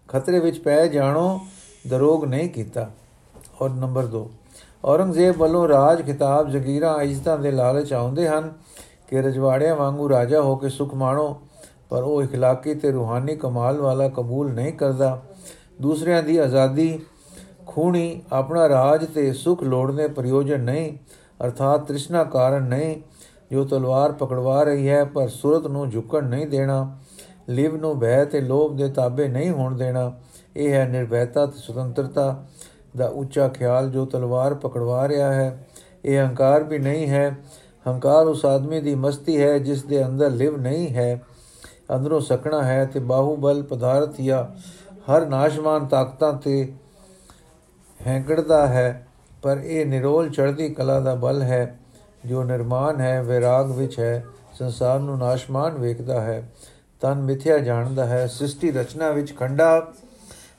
ਖਤਰੇ 0.10 0.40
ਵਿੱਚ 0.40 0.60
ਪੈ 0.60 0.86
ਜਾਣੋ, 0.88 1.40
ਦਰੋਗ 1.88 2.26
ਨਹੀਂ 2.26 2.50
ਕੀਤਾ। 2.50 2.90
ਔਰ 3.62 3.70
ਨੰਬਰ 3.70 4.06
2 4.06 4.28
ਔਰੰਗਜ਼ੇਬ 4.86 5.38
ਵੱਲੋਂ 5.38 5.68
ਰਾਜ 5.68 6.02
ਖਿਤਾਬ 6.06 6.50
ਜ਼ਗੀਰਾਂ 6.50 6.98
ਇੱਜ਼ਤਾਂ 7.02 7.38
ਦੇ 7.38 7.52
ਲਾਲਚ 7.52 7.94
ਆਉਂਦੇ 7.94 8.28
ਹਨ 8.28 8.52
ਕਿ 9.08 9.22
ਰਜਵਾੜਿਆਂ 9.22 9.76
ਵਾਂਗੂ 9.76 10.10
ਰਾਜਾ 10.10 10.42
ਹੋ 10.42 10.56
ਕੇ 10.56 10.70
ਸੁਖ 10.70 10.94
ਮਾਣੋ। 10.94 11.36
ਪਰ 11.93 12.03
ਉਹ 12.03 12.23
اخلاقی 12.23 12.79
ਤੇ 12.81 12.91
ਰੂਹਾਨੀ 12.91 13.37
ਕਮਾਲ 13.37 13.81
ਵਾਲਾ 13.81 14.09
ਕਬੂਲ 14.09 14.53
ਨਹੀਂ 14.53 14.73
ਕਰਦਾ 14.73 15.21
ਦੂਸਰਿਆਂ 15.81 16.23
ਦੀ 16.23 16.37
ਆਜ਼ਾਦੀ 16.37 16.99
ਖੂਣੀ 17.67 18.23
ਆਪਣਾ 18.33 18.69
ਰਾਜ 18.69 19.05
ਤੇ 19.05 19.33
ਸੁਖ 19.33 19.63
ਲੋੜਨੇ 19.63 20.09
ਪ੍ਰਯੋਜਨ 20.09 20.61
ਨਹੀਂ 20.61 20.93
ਅਰਥਾਤ 21.45 21.87
ਤ੍ਰਿਸ਼ਨਾ 21.87 22.25
ਕਾਰਨ 22.25 22.63
ਨਹੀਂ 22.63 22.97
ਜੋ 23.53 23.65
ਤਲਵਾਰ 23.65 24.13
ਪਕੜਵਾ 24.13 24.63
ਰਹੀ 24.63 24.89
ਹੈ 24.89 25.05
ਪਰ 25.05 25.29
ਸੁਰਤ 25.29 25.67
ਨੂੰ 25.67 25.91
ਝੁਕਣ 25.91 26.25
ਨਹੀਂ 26.25 26.47
ਦੇਣਾ 26.47 26.99
ਲਿਵ 27.49 27.77
ਨੂੰ 27.77 27.99
ਭੈ 28.01 28.25
ਤੇ 28.25 28.41
ਲੋਭ 28.41 28.77
ਦੇ 28.77 28.89
ਤਾਬੇ 28.89 29.29
ਨਹੀਂ 29.29 29.51
ਹੋਣ 29.51 29.77
ਦੇਣਾ 29.77 30.13
ਇਹ 30.57 30.73
ਹੈ 30.73 30.89
ਨਿਰਭੈਤਾ 30.89 31.47
ਤੇ 31.47 31.59
ਸੁਤੰਤਰਤਾ 31.59 32.45
ਦਾ 32.97 33.07
ਉੱਚਾ 33.07 33.49
ਖਿਆਲ 33.49 33.91
ਜੋ 33.91 34.05
ਤਲਵਾਰ 34.07 34.55
ਪਕੜਵਾ 34.55 35.09
ਰਿਹਾ 35.09 35.33
ਹੈ 35.33 35.67
ਇਹ 36.05 36.19
ਹੰਕਾਰ 36.19 36.65
ਵੀ 36.65 36.79
ਨਹੀਂ 36.79 37.07
ਹੈ 37.09 37.37
ਹੰਕਾਰ 37.89 38.27
ਉਸ 38.27 38.45
ਆਦਮੀ 38.45 38.81
ਦੀ 38.81 38.95
ਮਸਤੀ 38.95 39.41
ਹੈ 39.43 39.59
ਜਿਸ 39.59 39.83
ਦੇ 39.83 40.05
ਅੰਦਰ 40.07 40.31
ਲਿਵ 40.31 40.57
ਨਹੀਂ 40.57 40.89
ਹੈ 40.95 41.21
ਅੰਦਰੋਂ 41.94 42.20
ਸਕਣਾ 42.22 42.64
ਹੈ 42.64 42.86
ਤੇ 42.86 43.00
ਬਾਹੂਬਲ 43.00 43.64
ਪਦਾਰਥ 43.64 44.22
ਜਾਂ 44.22 44.46
ਹਰ 45.10 45.26
ਨਾਸ਼ਮਾਨ 45.26 45.86
ਤਾਕਤਾਂ 45.86 46.34
ਤੇ 46.34 46.74
ਹੈਂਕੜਦਾ 48.08 48.68
ਹੈ, 48.68 49.08
ਪਰ 49.44 49.58
ਇਹ 49.58 49.86
ਨਿਰੋਲ 49.86 50.30
ਚੜ੍ਹਦੀ 50.30 50.70
ਕਲਾ 50.70 51.00
ਦਾ 51.00 51.16
ਬਲ 51.16 51.42
ਹੈ, 51.42 51.80
ਜੋ 52.26 52.44
ਨਿਰਮਾਨ 52.44 53.02
ਹੈ, 53.02 53.22
ਵਿਰਾਗ 53.22 53.72
ਵਿੱਚ 53.72 54.00
ਹੈ, 54.00 54.26
ਸੰਸਾਰ 54.54 55.00
ਨੂੰ 55.00 55.18
ਨਾਸ਼ਮਾਨ 55.18 55.78
ਵੇਖਦਾ 55.78 56.22
ਹੈ, 56.22 56.44
ਤਨ 57.02 57.22
ਮਿਥਿਆ 57.22 57.58
ਜਾਣਦਾ 57.58 58.06
ਹੈ, 58.06 58.28
ਸ੍ਰਿਸ਼ਟੀ 58.28 58.72
ਰਚਨਾ 58.72 59.10
ਵਿੱਚ 59.10 59.36
ਖੰਡਾ 59.38 59.80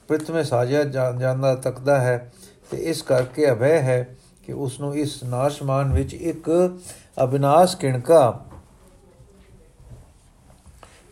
ਪ੍ਰਥਮੇ 0.08 0.42
ਸਾਜਿਆ 0.42 0.84
ਜਾਂਦਾ 0.84 1.54
ਤੱਕਦਾ 1.54 1.98
ਹੈ, 2.00 2.32
ਤੇ 2.70 2.76
ਇਸ 2.76 3.02
ਕਰਕੇ 3.02 3.50
ਅਭੈ 3.50 3.80
ਹੈ 3.82 4.16
ਕਿ 4.42 4.52
ਉਸ 4.52 4.80
ਨੂੰ 4.80 4.96
ਇਸ 4.96 5.22
ਨਾਸ਼ਮਾਨ 5.24 5.92
ਵਿੱਚ 5.92 6.14
ਇੱਕ 6.14 6.50
ਅਬਿਨਾਸ਼ 7.22 7.76
ਕਿਣਕਾ 7.76 8.44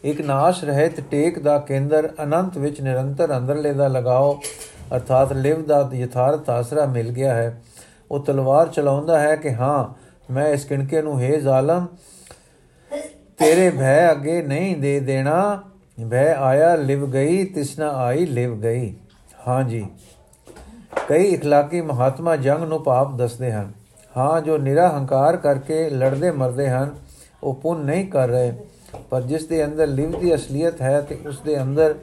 ਇੱਕ 0.04 0.22
ਨਾਸ਼ 0.22 0.64
ਰਹਿਤ 0.64 1.00
ਟੇਕ 1.02 1.40
ਦਾ 1.40 1.58
ਕੇਂਦਰ 1.58 2.10
ਅਨੰਤ 2.24 2.58
ਵਿੱਚ 2.58 2.82
ਨਿਰੰਤਰ 2.82 3.38
ਅੰਦਰਲੇ 3.38 3.74
ਦਾ 3.74 3.88
ਲਗਾਓ 3.88 4.40
ਅਰਥਾਤ 4.94 5.34
ਲਿਵ 5.34 5.66
ਦਾ 5.66 5.90
ਯਥਾਰਥ 5.94 6.50
ਆਸਰਾ 6.50 6.86
ਮਿਲ 6.86 7.12
ਗਿਆ 7.12 7.34
ਹੈ 7.36 7.62
ਉਹ 8.12 8.20
ਤਲਵਾਰ 8.20 8.68
ਚਲਾਉਂਦਾ 8.68 9.20
ਹੈ 9.20 9.36
ਕਿ 9.36 9.54
ਹਾਂ 9.54 9.88
ਮੈਂ 10.34 10.48
ਇਸ 10.48 10.66
ਕਿਣਕੇ 10.66 11.02
ਨੂੰ 11.02 11.20
ਹੈ 11.22 11.40
ਜ਼ਾਲਮ 11.40 11.88
ਤੇਰੇ 13.40 13.70
ਭੈ 13.70 14.12
ਅੱਗੇ 14.12 14.42
ਨਹੀਂ 14.42 14.76
ਦੇ 14.78 15.00
ਦੇਣਾ 15.00 15.64
ਭੈ 16.10 16.28
ਆਇਆ 16.34 16.76
ਲਿਵ 16.76 17.06
ਗਈ 17.12 17.44
ਤਿਸਨਾ 17.46 17.90
ਆਈ 17.98 18.26
ਲਿਵ 18.26 18.56
ਗਈ 18.62 18.94
ਹਾਂ 19.48 19.64
ਜੀ 19.64 19.86
ਕਈ 21.10 21.36
اخلاقی 21.36 21.82
ਮਹਾਤਮਾ 21.82 22.36
ਜੰਗ 22.36 22.64
ਨੂੰ 22.64 22.84
ਪਾਪ 22.84 23.16
ਦੱਸਦੇ 23.16 23.52
ਹਨ 23.52 23.72
ਹਾਂ 24.18 24.42
ਜੋ 24.42 24.58
ਨਿਰਾ 24.58 24.88
ਹੰਕਾਰ 24.90 25.38
ਕਰਕੇ 25.38 25.90
ਲੜਦੇ 25.90 26.32
ਮਰਦੇ 26.32 26.70
ਹਨ 26.70 26.96
ਉਹ 27.44 27.54
ਪੁੰਨ 27.54 27.86
ਨਹੀਂ 27.86 28.06
ਕਰ 28.08 28.28
ਰਹੇ 28.30 28.52
ਪਰ 29.13 29.23
ਜਿਸ 29.23 29.45
ਦੇ 29.47 29.65
ਅੰਦਰ 29.65 29.87
ਲਿਵ 29.87 30.19
ਦੀ 30.21 30.35
ਅਸਲੀਅਤ 30.35 30.81
ਹੈ 30.83 31.01
ਤੇ 31.01 31.19
ਉਸ 31.29 31.41
ਦੇ 31.41 31.63
ਅੰਦਰ 31.63 31.95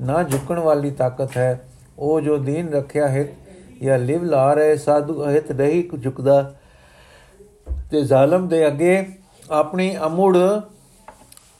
ਨਾ 0.00 0.22
ਝੁਕਣ 0.22 0.58
ਵਾਲੀ 0.58 0.90
ਤਾਕਤ 0.90 1.36
ਹੈ, 1.36 1.60
ਉਹ 1.98 2.20
ਜੋ 2.20 2.36
ਦੀਨ 2.36 2.68
ਰੱਖਿਆ 2.68 3.08
ਹੈ 3.08 3.28
ਜਾਂ 3.82 3.98
ਲਿਵ 3.98 4.24
ਲਾ 4.24 4.52
ਰਹੇ 4.54 4.76
ਸਾਧੂ 4.76 5.26
ਹਿਤ 5.26 5.52
ਨਹੀਂ 5.52 5.98
ਝੁਕਦਾ 5.98 6.54
ਤੇ 7.90 8.02
ਜ਼ਾਲਮ 8.02 8.48
ਦੇ 8.48 8.66
ਅੱਗੇ 8.66 9.06
ਆਪਣੀ 9.50 9.96
ਅਮੁੜ 10.06 10.36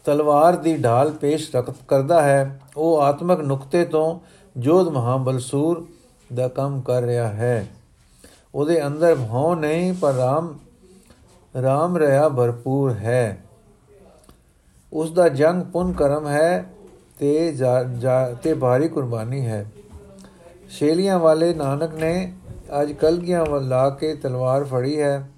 ਤਲਵਾਰ 0.04 0.56
ਦੀ 0.56 0.76
ਢਾਲ 0.76 1.10
ਪੇਸ਼ 1.10 1.50
ਕਰਦਾ 1.88 2.22
ਹੈ। 2.22 2.60
ਉਹ 2.76 3.00
ਆਤਮਕ 3.00 3.40
ਨੁਕਤੇ 3.40 3.84
ਤੋਂ 3.84 4.18
ਜੋਧ 4.56 4.88
ਮਹਾਬਲਸੂਰ 4.88 5.84
ਦਾ 6.34 6.48
ਕੰਮ 6.48 6.80
ਕਰ 6.80 7.02
ਰਿਹਾ 7.02 7.28
ਹੈ। 7.28 7.66
ਉਹਦੇ 8.54 8.86
ਅੰਦਰ 8.86 9.14
ਭਉ 9.14 9.54
ਨਹੀਂ, 9.54 9.94
ਪਰ 9.94 10.12
ਰਾਮ 10.12 10.58
ਰਾਮ 11.62 11.96
ਰਹਾ 11.96 12.28
ਭਰਪੂਰ 12.28 12.92
ਹੈ। 12.92 13.44
ਉਸ 14.92 15.10
ਦਾ 15.10 15.28
ਜੰਗ 15.28 15.62
ਪੁੰਨ 15.62 15.92
ਕਰਮ 15.92 16.26
ਹੈ 16.28 16.64
ਤੇ 17.18 17.56
ਤੇ 18.42 18.54
ਭਾਰੀ 18.54 18.88
ਕੁਰਬਾਨੀ 18.88 19.46
ਹੈ। 19.46 19.64
ਸ਼ੇਲੀਆਂ 20.68 21.18
ਵਾਲੇ 21.18 21.52
ਨਾਨਕ 21.54 21.94
ਨੇ 21.94 22.32
ਅੱਜ 22.80 22.92
ਕਲਗੀਆਂ 22.92 23.44
ਵੱਲ 23.44 23.68
ਲਾ 23.68 23.88
ਕੇ 23.90 24.14
ਤਲਵਾਰ 24.14 24.64
ਫੜੀ 24.64 25.00
ਹੈ। 25.00 25.28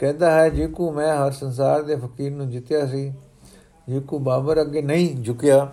ਕਹਿੰਦਾ 0.00 0.30
ਹੈ, 0.30 0.48
ਜਿਕੂ 0.48 0.90
ਮੈਂ 0.92 1.14
ਹਰ 1.16 1.30
ਸੰਸਾਰ 1.32 1.82
ਦੇ 1.82 1.96
ਫਕੀਰ 1.96 2.32
ਨੂੰ 2.32 2.48
ਜਿੱਤਿਆ 2.50 2.86
ਸੀ, 2.86 3.12
ਜਿਕੂ 3.88 4.18
ਬਾਬਰ 4.18 4.60
ਅੱਗੇ 4.60 4.82
ਨਹੀਂ 4.82 5.22
ਝੁਕਿਆ। 5.22 5.68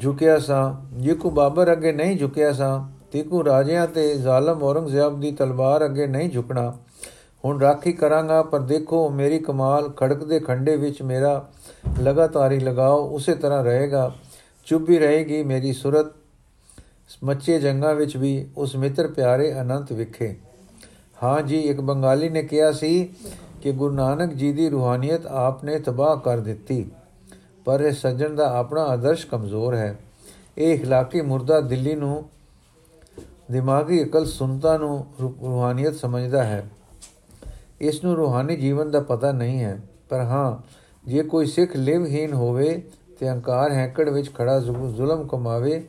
ਝੁਕਿਆ 0.00 0.38
ਸਾਂ, 0.38 0.74
ਜਿਕੂ 1.00 1.30
ਬਾਬਰ 1.30 1.72
ਅੱਗੇ 1.72 1.92
ਨਹੀਂ 1.92 2.18
ਝੁਕਿਆ 2.18 2.52
ਸਾਂ, 2.52 2.84
ਤੀਕੂ 3.12 3.44
ਰਾਜਿਆਂ 3.44 3.86
ਤੇ 3.86 4.14
ਜ਼ਾਲਮ 4.18 4.62
ਔਰੰਗਜ਼ੇਬ 4.62 5.20
ਦੀ 5.20 5.32
ਤਲਵਾਰ 5.32 5.84
ਅੱਗੇ 5.84 6.06
ਨਹੀਂ 6.06 6.30
ਝੁਕਣਾ। 6.30 6.72
ਹੁਣ 7.45 7.59
ਰਾਖੀ 7.61 7.93
ਕਰਾਂਗਾ 7.93 8.41
ਪਰ 8.43 8.59
ਦੇਖੋ 8.59 9.09
ਮੇਰੀ 9.09 9.39
ਕਮਾਲ 9.39 9.89
ਖੜਕਦੇ 9.89 10.39
ਖੰਡੇ 10.39 10.75
ਵਿੱਚ 10.75 11.01
ਮੇਰਾ 11.01 11.45
ਲਗਾਤਾਰੀ 12.03 12.59
ਲਗਾਓ 12.59 13.07
ਉਸੇ 13.09 13.35
ਤਰ੍ਹਾਂ 13.35 13.63
ਰਹੇਗਾ 13.63 14.11
ਚੁੱਭੀ 14.65 14.99
ਰਹੇਗੀ 14.99 15.43
ਮੇਰੀ 15.43 15.73
ਸੁਰਤ 15.73 16.13
ਮੱਚੇ 17.23 17.59
ਜੰਗਾਂ 17.59 17.95
ਵਿੱਚ 17.95 18.17
ਵੀ 18.17 18.47
ਉਸ 18.57 18.75
ਮਿੱਤਰ 18.75 19.07
ਪਿਆਰੇ 19.07 19.61
ਅਨੰਤ 19.61 19.91
ਵਿਖੇ 19.93 20.35
ਹਾਂ 21.23 21.41
ਜੀ 21.41 21.59
ਇੱਕ 21.59 21.81
ਬੰਗਾਲੀ 21.81 22.29
ਨੇ 22.29 22.41
ਕਿਹਾ 22.43 22.71
ਸੀ 22.71 23.09
ਕਿ 23.61 23.71
ਗੁਰੂ 23.71 23.93
ਨਾਨਕ 23.93 24.33
ਜੀ 24.33 24.51
ਦੀ 24.53 24.69
ਰੂਹਾਨੀਅਤ 24.69 25.25
ਆਪ 25.25 25.63
ਨੇ 25.63 25.79
ਤਬਾਹ 25.79 26.15
ਕਰ 26.15 26.39
ਦਿੱਤੀ 26.39 26.85
ਪਰ 27.65 27.81
ਇਹ 27.81 27.91
ਸੱਜਣ 27.91 28.35
ਦਾ 28.35 28.47
ਆਪਣਾ 28.59 28.83
ਆਦਰਸ਼ 28.83 29.25
ਕਮਜ਼ੋਰ 29.25 29.75
ਹੈ 29.75 29.95
ਇਹ 30.57 30.79
اخلاقی 30.79 31.23
ਮੁਰਦਾ 31.23 31.61
ਦਿੱਲੀ 31.61 31.95
ਨੂੰ 31.95 32.25
ਦਿਮਾਗੀ 33.51 34.03
ਅਕਲ 34.03 34.25
ਸੁਨਤਾ 34.25 34.77
ਨੂੰ 34.77 35.05
ਰੂਹਾਨੀਅਤ 35.21 35.95
ਸਮਝਦਾ 35.95 36.43
ਹੈ 36.43 36.69
ਇਸ 37.80 38.04
ਨੂੰ 38.04 38.16
ਰੂਹਾਨੀ 38.16 38.56
ਜੀਵਨ 38.56 38.90
ਦਾ 38.90 39.00
ਪਤਾ 39.00 39.32
ਨਹੀਂ 39.32 39.60
ਹੈ, 39.60 39.80
ਪਰ 40.08 40.20
ਹਾਂ, 40.20 40.56
ਜੇ 41.04 41.22
ਕੋਈ 41.22 41.46
ਸਿੱਖ 41.46 41.76
ਲਿਵਹੀਨ 41.76 42.32
ਹੋਵੇ 42.32 42.82
ਤੇ 43.20 43.28
ਹੰਕਾਰ 43.28 43.72
ਹੈਕੜ 43.72 44.08
ਵਿੱਚ 44.08 44.34
ਖੜਾ 44.34 44.58
ਜ਼ੁਲਮ 44.60 45.26
ਕਮਾਵੇ 45.26 45.84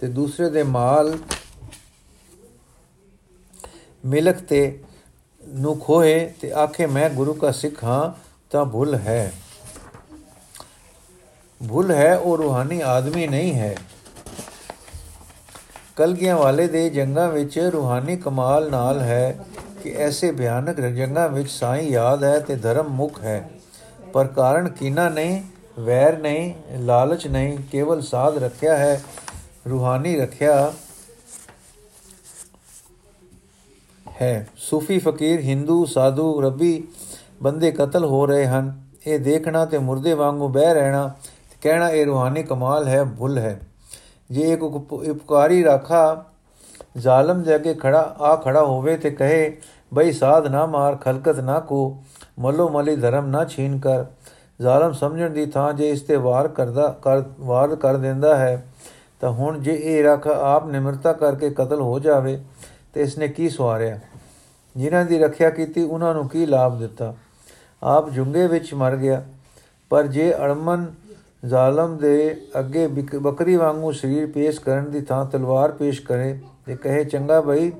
ਤੇ 0.00 0.06
ਦੂਸਰੇ 0.06 0.50
ਦੇ 0.50 0.62
ਮਾਲ 0.62 1.18
ਮਿਲਕ 4.04 4.36
ਤੇ 4.36 4.80
ਨੂੰ 5.48 5.78
ਖੋਏ 5.78 6.32
ਤੇ 6.40 6.52
ਆਖੇ, 6.52 6.86
ਮੈਂ 6.86 7.10
ਗੁਰੂ 7.10 7.34
ਦਾ 7.34 7.50
ਸਿੱਖ 7.50 7.84
ਹਾਂ, 7.84 8.12
ਤਾਂ 8.50 8.64
ਭੁੱਲ 8.64 8.94
ਹੈ। 8.94 9.32
ਭੁੱਲ 11.68 11.90
ਹੈ, 11.90 12.16
ਉਹ 12.16 12.36
ਰੂਹਾਨੀ 12.38 12.80
ਆਦਮੀ 12.80 13.26
ਨਹੀਂ 13.26 13.54
ਹੈ। 13.54 13.76
ਕਲਗੀਆਂ 15.96 16.36
ਵਾਲੇ 16.36 16.66
ਦੇ 16.68 16.90
ਜੰਗਾਂ 16.90 17.30
ਵਿੱਚ 17.32 17.58
ਰੂਹਾਨੀ 17.58 18.16
ਕਮਾਲ 18.16 18.70
ਨਾਲ 18.70 19.00
ਹੈ। 19.00 19.38
ਕਿ 19.84 19.94
ਐਸੇ 19.98 20.32
ਭਿਆਨਕ 20.32 20.80
ਜੰਗਾਂ 20.80 21.28
ਵਿੱਚ 21.28 21.50
ਸਾਈਂ 21.50 21.82
ਯਾਦ 21.82 22.24
ਹੈ 22.24 22.38
ਤੇ 22.38 22.54
ਧਰਮ 22.56 22.88
ਮੁਖ 22.88 23.20
ਹੈ। 23.20 23.50
ਪਰ 24.12 24.26
ਕਾਰਨ 24.26 24.68
ਕੀਨਾ 24.68 25.08
ਨਹੀਂ, 25.08 25.42
ਵੈਰ 25.80 26.18
ਨਹੀਂ, 26.18 26.54
ਲਾਲਚ 26.78 27.26
ਨਹੀਂ, 27.26 27.58
ਕੇਵਲ 27.72 28.00
ਸਾਧ 28.00 28.38
ਰੱਖਿਆ 28.38 28.76
ਹੈ, 28.76 29.02
ਰੂਹਾਨੀ 29.70 30.16
ਰੱਖਿਆ 30.16 30.72
ਹੈ। 34.22 34.48
ਸੂਫੀ 34.56 34.98
ਫਕੀਰ, 34.98 35.40
ਹਿੰਦੂ, 35.40 35.84
ਸਾਧੂ, 35.84 36.40
ਰੱਬੀ 36.40 36.88
ਬੰਦੇ 37.42 37.70
ਕਤਲ 37.70 38.04
ਹੋ 38.04 38.26
ਰਹੇ 38.26 38.46
ਹਨ। 38.46 38.82
ਇਹ 39.06 39.18
ਦੇਖਣਾ 39.20 39.64
ਤੇ 39.64 39.78
ਮੁਰਦੇ 39.78 40.14
ਵਾਂਗੂ 40.14 40.48
ਬਹਿ 40.48 40.74
ਰਹਿਣਾ 40.74 41.08
ਤੇ 41.50 41.56
ਕਹਿਣਾ 41.62 41.90
ਇਹ 41.90 42.06
ਰੂਹਾਨੀ 42.06 42.42
ਕਮਾਲ 42.42 42.88
ਹੈ, 42.88 43.04
ਭੁੱਲ 43.04 43.38
ਹੈ। 43.38 43.60
ਜੇ 44.30 44.52
ਇੱਕ 44.52 44.62
ਉਪਕਾਰੀ 44.62 45.64
ਰਾਖਾ 45.64 46.24
ਜ਼ਾਲਮ 46.98 47.42
ਦੇ 47.42 47.54
ਅੱਗੇ 47.54 47.74
ਖੜਾ, 47.74 48.16
ਆ 48.20 48.36
ਖੜਾ 48.36 48.64
ਹੋਵੇ 48.64 48.96
ਤੇ 48.96 49.10
ਕਹੇ 49.10 49.56
ਬਈ 49.92 50.12
ਸਾਧ 50.12 50.46
ਨਾ 50.46 50.64
ਮਾਰ, 50.66 50.96
ਖਲਕਤ 50.96 51.38
ਨਾ 51.40 51.58
ਕੋ, 51.60 51.96
ਮਲੋ 52.38 52.68
ਮਲੀ 52.68 52.96
ਧਰਮ 52.96 53.26
ਨਾ 53.26 53.44
ਛੀਨ 53.44 53.78
ਕਰ। 53.78 54.04
ਜ਼ਾਲਮ 54.60 54.92
ਸਮਝਣ 54.92 55.30
ਦੀ 55.30 55.44
ਥਾਂ 55.46 55.72
ਜੇ 55.72 55.90
ਇਸ 55.90 56.00
ਤੇ 56.00 56.16
ਵਾਰ 56.16 56.48
ਕਰਦਾ, 56.48 56.88
ਕਰ, 57.02 57.22
ਵਾਰ 57.40 57.74
ਕਰ 57.76 57.96
ਦਿੰਦਾ 57.96 58.36
ਹੈ, 58.36 58.64
ਤਾਂ 59.20 59.30
ਹੁਣ 59.30 59.58
ਜੇ 59.58 59.72
ਇਹ 59.74 60.02
ਰੱਖ 60.04 60.26
ਆਪ 60.28 60.66
ਨਿਮਰਤਾ 60.66 61.12
ਕਰਕੇ 61.12 61.50
ਕਤਲ 61.50 61.80
ਹੋ 61.80 61.98
ਜਾਵੇ, 61.98 62.38
ਤੇ 62.94 63.02
ਇਸਨੇ 63.02 63.28
ਕੀ 63.28 63.48
ਸਵਾਰਿਆ? 63.48 63.98
ਜਿਨ੍ਹਾਂ 64.76 65.04
ਦੀ 65.04 65.18
ਰੱਖਿਆ 65.18 65.50
ਕੀਤੀ, 65.50 65.82
ਉਹਨਾਂ 65.82 66.14
ਨੂੰ 66.14 66.28
ਕੀ 66.28 66.46
ਲਾਭ 66.46 66.78
ਦਿੱਤਾ? 66.78 67.14
ਆਪ 67.82 68.10
ਜੁੰਗੇ 68.10 68.46
ਵਿੱਚ 68.46 68.74
ਮਰ 68.74 68.96
ਗਿਆ, 68.96 69.22
ਪਰ 69.90 70.06
ਜੇ 70.06 70.32
ਅੜਮਨ 70.34 70.86
ਜ਼ਾਲਮ 71.44 71.96
ਦੇ 71.96 72.36
ਅੱਗੇ 72.58 72.86
ਬੱਕਰੀ 73.16 73.56
ਵਾਂਗੂ 73.56 73.92
ਸਰੀਰ 73.92 74.26
ਪੇਸ਼ 74.26 74.60
ਕਰਨ 74.60 74.90
ਦੀ 74.90 75.00
ਥਾਂ 75.00 75.24
ਤਲਵਾਰ 75.24 75.72
ਪੇਸ਼ 75.72 76.02
ਕਰੇ, 76.02 76.38
ਤੇ 76.66 76.76
ਕਹੇ, 76.76 77.04
ਚੰਗਾ 77.04 77.40
ਭਾਈ 77.40 77.72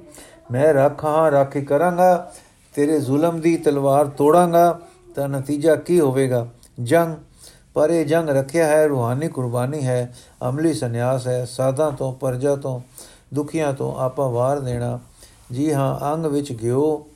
ਮੈਂ 0.50 0.74
ਰੱਖਾਂ 0.74 1.30
ਰਾਖੀ 1.30 1.62
ਕਰਾਂਗਾ, 1.62 2.32
ਤੇਰੇ 2.74 3.00
ਜ਼ੁਲਮ 3.00 3.40
ਦੀ 3.40 3.56
ਤਲਵਾਰ 3.56 4.06
ਤੋੜਾਂਗਾ, 4.06 4.80
ਤਾਂ 5.14 5.28
ਨਤੀਜਾ 5.28 5.76
ਕੀ 5.76 6.00
ਹੋਵੇਗਾ? 6.00 6.46
ਜੰਗ, 6.82 7.14
ਪਰ 7.74 7.90
ਇਹ 7.90 8.06
ਜੰਗ 8.06 8.28
ਰੱਖਿਆ 8.28 8.66
ਹੈ, 8.66 8.88
ਰੂਹਾਨੀ 8.88 9.28
ਕੁਰਬਾਨੀ 9.28 9.86
ਹੈ, 9.86 10.14
ਅਮਲੀ 10.48 10.74
ਸੰਨਿਆਸ 10.74 11.26
ਹੈ, 11.26 11.44
ਸਾਧਾਂ 11.44 11.92
ਤੋਂ, 11.92 12.12
ਪਰਜਾ 12.12 12.56
ਤੋਂ, 12.56 12.80
ਦੁਖੀਆਂ 13.34 13.72
ਤੋਂ 13.72 13.94
ਆਪਾ 13.98 14.28
ਵਾਰ 14.28 14.60
ਦੇਣਾ। 14.60 14.98
ਜੀ 15.52 15.72
ਹਾਂ, 15.72 16.14
ਅੰਗ 16.14 16.26
ਵਿੱਚ 16.26 16.52
ਗਿਓ 16.52 17.06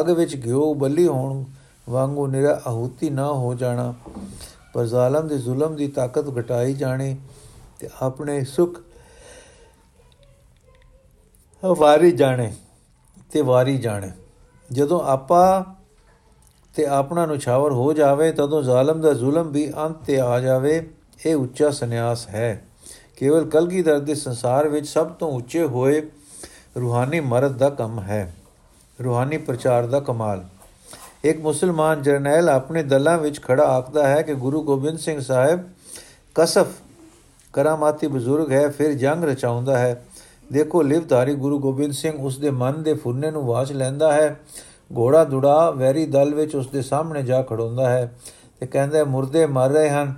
ਅਗ 0.00 0.10
ਵਿੱਚ 0.10 0.36
ਗਿਓ 0.36 0.74
ਬੱਲੀ 0.74 1.06
ਹੋਣ 1.08 1.44
ਵਾਂਗੂ 1.90 2.26
ਨਿਰਾ 2.26 2.60
ਆਹੂਤੀ 2.66 3.10
ਨਾ 3.10 3.32
ਹੋ 3.32 3.54
ਜਾਣਾ। 3.54 3.94
ਪਰ 4.72 4.86
ਜ਼ਾਲਮ 4.86 5.28
ਦੇ 5.28 5.38
ਜ਼ੁਲਮ 5.38 5.76
ਦੀ 5.76 5.88
ਤਾਕਤ 5.88 6.38
ਘਟਾਈ 6.38 6.74
ਜਾਣੀ 6.74 7.16
ਤੇ 7.78 7.88
ਆਪਣੇ 8.02 8.44
ਸੁਖ 8.44 8.80
ਵਾਰੀ 11.64 12.12
ਜਾਣੇ 12.12 12.52
ਤੇ 13.32 13.40
ਵਾਰੀ 13.40 13.78
ਜਾਣੇ। 13.78 14.10
ਜਦੋਂ 14.72 15.00
ਆਪਾ 15.00 15.66
ਤੇ 16.76 16.86
ਆਪਣਾ 16.86 17.26
ਨੁਛਾਵਰ 17.26 17.72
ਹੋ 17.72 17.92
ਜਾਵੇ, 17.92 18.32
ਤਦੋਂ 18.32 18.62
ਜ਼ਾਲਮ 18.62 19.00
ਦਾ 19.00 19.12
ਜ਼ੁਲਮ 19.12 19.50
ਵੀ 19.50 19.72
ਅੰਤ 19.76 19.96
ਤੇ 19.96 20.20
ਆ 20.20 20.40
ਜਾਵੇ। 20.40 20.90
ਇਹ 21.26 21.36
ਉੱਚਾ 21.36 21.70
ਸੰਨਿਆਸ 21.70 22.28
ਹੈ। 22.28 22.64
ਕੇਵਲ 23.16 23.50
ਕਲਗੀਧਰ 23.50 23.98
ਦੇ 23.98 24.14
ਸੰਸਾਰ 24.14 24.68
ਵਿੱਚ 24.68 24.88
ਸਭ 24.88 25.06
ਤੋਂ 25.06 25.32
ਉੱਚੇ 25.32 25.64
ਹੋਏ 25.64 26.10
ਰੂਹਾਨੀ 26.80 27.20
ਮਰਦ 27.20 27.56
ਦਾ 27.56 27.70
ਕੰਮ 27.70 28.00
ਹੈ। 28.00 28.34
ਰੂਹਾਨੀ 29.04 29.38
ਪ੍ਰਚਾਰ 29.38 29.86
ਦਾ 29.86 30.00
ਕਮਾਲ। 30.00 30.44
ਇੱਕ 31.24 31.40
ਮੁਸਲਮਾਨ 31.40 32.02
ਜਰਨੈਲ 32.02 32.48
ਆਪਣੇ 32.48 32.82
ਦਲਾਂ 32.82 33.18
ਵਿੱਚ 33.18 33.42
ਖੜਾ 33.42 33.64
ਆਖਦਾ 33.64 34.08
ਹੈ 34.08 34.22
ਕਿ 34.22 34.34
ਗੁਰੂ 34.34 34.62
ਗੋਬਿੰਦ 34.62 34.98
ਸਿੰਘ 34.98 35.20
ਸਾਹਿਬ, 35.20 35.60
ਕਸਫ 36.34 36.66
ਕਰਾਮਾਤੀ 37.52 38.06
ਬਜ਼ੁਰਗ 38.06 38.52
ਹੈ, 38.52 38.68
ਫਿਰ 38.68 38.92
ਜੰਗ 38.92 39.24
ਰਚਾਉਂਦਾ 39.24 39.78
ਹੈ। 39.78 40.04
ਦੇਖੋ, 40.52 40.82
ਲਿਵਧਾਰੀ 40.82 41.34
ਗੁਰੂ 41.34 41.58
ਗੋਬਿੰਦ 41.58 41.92
ਸਿੰਘ 41.92 42.18
ਉਸ 42.18 42.38
ਦੇ 42.38 42.50
ਮਨ 42.50 42.82
ਦੇ 42.82 42.94
ਫੁਰਨੇ 42.94 43.30
ਨੂੰ 43.30 43.46
ਵਾਚ 43.46 43.72
ਲੈਂਦਾ 43.72 44.12
ਹੈ। 44.12 44.40
ਘੋੜਾ 44.98 45.24
ਦੁੜਾ 45.24 45.70
ਵੈਰੀ 45.70 46.06
ਦਲ 46.06 46.34
ਵਿੱਚ 46.34 46.56
ਉਸ 46.56 46.68
ਦੇ 46.68 46.82
ਸਾਹਮਣੇ 46.82 47.22
ਜਾ 47.22 47.42
ਖੜੋਂਦਾ 47.42 47.90
ਹੈ 47.90 48.18
ਤੇ 48.60 48.66
ਕਹਿੰਦਾ 48.66 49.04
ਮੁਰਦੇ 49.04 49.46
ਮਰ 49.46 49.70
ਰਹੇ 49.70 49.90
ਹਨ। 49.90 50.14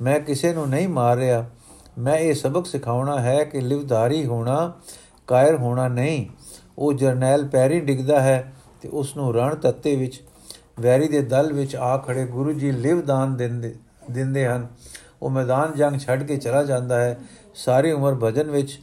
ਮੈਂ 0.00 0.20
ਕਿਸੇ 0.20 0.52
ਨੂੰ 0.52 0.68
ਨਹੀਂ 0.68 0.88
ਮਾਰ 0.88 1.16
ਰਿਹਾ। 1.16 1.50
ਮੈਂ 1.98 2.16
ਇਹ 2.16 2.34
ਸਬਕ 2.34 2.66
ਸਿਖਾਉਣਾ 2.66 3.20
ਹੈ 3.20 3.44
ਕਿ 3.44 3.60
ਲਿਵਧਾਰੀ 3.60 4.26
ਹੋਣਾ, 4.26 4.72
ਕਾਇਰ 5.26 5.54
ਹੋਣਾ 5.54 5.88
ਨਹੀਂ। 5.88 6.26
ਉਹ 6.78 6.92
ਜਰਨੈਲ 6.92 7.48
ਪੈਰੀ 7.48 7.80
ਡਿੱਗਦਾ 7.80 8.20
ਹੈ 8.20 8.52
ਤੇ 8.82 8.88
ਉਸ 8.88 9.16
ਨੂੰ 9.16 9.34
ਰਣ 9.34 9.54
ਤੱਤੇ 9.54 9.96
ਵਿੱਚ, 9.96 10.22
ਵੈਰੀ 10.80 11.08
ਦੇ 11.08 11.22
ਦਲ 11.22 11.52
ਵਿੱਚ 11.52 11.76
ਆ 11.76 11.96
ਖੜੇ 11.96 12.26
ਗੁਰੂ 12.26 12.52
ਜੀ 12.52 12.72
ਲਿਵਦਾਨ 12.72 13.36
ਦਿੰਦੇ 13.36 13.74
ਦਿੰਦੇ 14.10 14.46
ਹਨ। 14.46 14.66
ਉਹ 15.22 15.30
ਮੈਦਾਨ 15.30 15.72
ਜੰਗ 15.76 15.98
ਛੱਡ 15.98 16.22
ਕੇ 16.22 16.36
ਚਲਾ 16.36 16.62
ਜਾਂਦਾ 16.62 17.00
ਹੈ। 17.00 17.18
ਸਾਰੀ 17.54 17.92
ਉਮਰ 17.92 18.14
ਭਜਨ 18.14 18.50
ਵਿੱਚ 18.50 18.80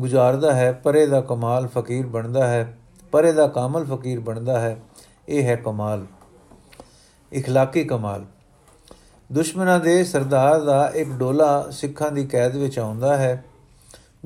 ਗੁਜ਼ਾਰਦਾ 0.00 0.54
ਹੈ 0.54 0.72
ਪਰੇ 0.72 1.06
ਦਾ 1.06 1.20
ਕਮਾਲ 1.20 1.66
ਫਕੀਰ 1.66 2.06
ਬਣਦਾ 2.06 2.46
ਹੈ 2.46 2.76
ਪਰੇ 3.12 3.32
ਦਾ 3.32 3.46
ਕਾਮਲ 3.46 3.84
ਫਕੀਰ 3.84 4.20
ਬਣਦਾ 4.20 4.58
ਹੈ 4.60 4.76
ਇਹ 5.28 5.42
ਹੈ 5.42 5.56
ਕਮਾਲ 5.56 6.06
اخلاقی 7.32 7.84
ਕਮਾਲ 7.84 8.24
ਦੁਸ਼ਮਣਾਂ 9.32 9.80
ਦੇ 9.80 10.04
ਸਰਦਾਰ 10.04 10.60
ਦਾ 10.60 10.92
ਇੱਕ 10.94 11.10
ਡੋਲਾ 11.10 11.70
ਸਿੱਖਾਂ 11.70 12.10
ਦੀ 12.10 12.26
ਕੈਦ 12.26 12.56
ਵਿੱਚ 12.56 12.78
ਆਉਂਦਾ 12.78 13.16
ਹੈ 13.16 13.44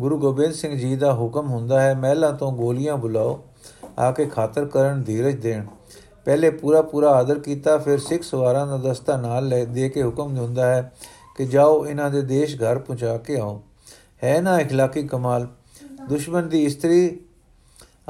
ਗੁਰੂ 0.01 0.19
ਗੋਬਿੰਦ 0.19 0.53
ਸਿੰਘ 0.53 0.75
ਜੀ 0.77 0.97
ਦਾ 0.97 1.13
ਹੁਕਮ 1.13 1.49
ਹੁੰਦਾ 1.49 1.81
ਹੈ 1.81 1.95
ਮਹਿਲਾਂ 1.95 2.33
ਤੋਂ 2.33 2.53
ਗੋਲੀਆਂ 2.53 2.97
ਬੁਲਾਓ 2.97 3.45
ਆ 3.99 4.11
ਕੇ 4.11 4.27
ਖਾਤਰ 4.27 4.65
ਕਰਨ 4.65 5.03
ਧੀਰਜ 5.03 5.37
ਦੇਣ 5.37 5.67
ਪਹਿਲੇ 6.25 6.51
ਪੂਰਾ 6.51 6.83
ਪੂਰਾ 6.83 7.11
ਆਦਰ 7.11 7.39
ਕੀਤਾ 7.39 7.79
ਫਿਰ 7.79 7.99
ਸਿੱਖ 7.99 8.23
ਸਵਾਰਾਂ 8.23 8.67
ਦਾ 8.67 8.77
ਦਸਤਾ 8.77 9.17
ਨਾਲ 9.17 9.49
ਲੈ 9.49 9.65
ਦੇ 9.65 9.89
ਕੇ 9.89 10.03
ਹੁਕਮ 10.03 10.35
ਦਿੰਦਾ 10.35 10.67
ਹੈ 10.67 10.93
ਕਿ 11.37 11.47
ਜਾਓ 11.47 11.87
ਇਹਨਾਂ 11.87 12.11
ਦੇ 12.11 12.23
ਦੇਸ਼ 12.23 12.57
ਘਰ 12.57 12.79
ਪਹੁੰਚਾ 12.79 13.17
ਕੇ 13.17 13.39
ਆਓ 13.39 13.63
ਹੈ 14.25 14.41
ਨਾ 14.41 14.59
اخلاقی 14.59 15.07
ਕਮਾਲ 15.07 15.47
ਦੁਸ਼ਮਣ 16.10 16.44
ਦੀ 16.44 16.64
ਇਸਤਰੀ 16.64 17.20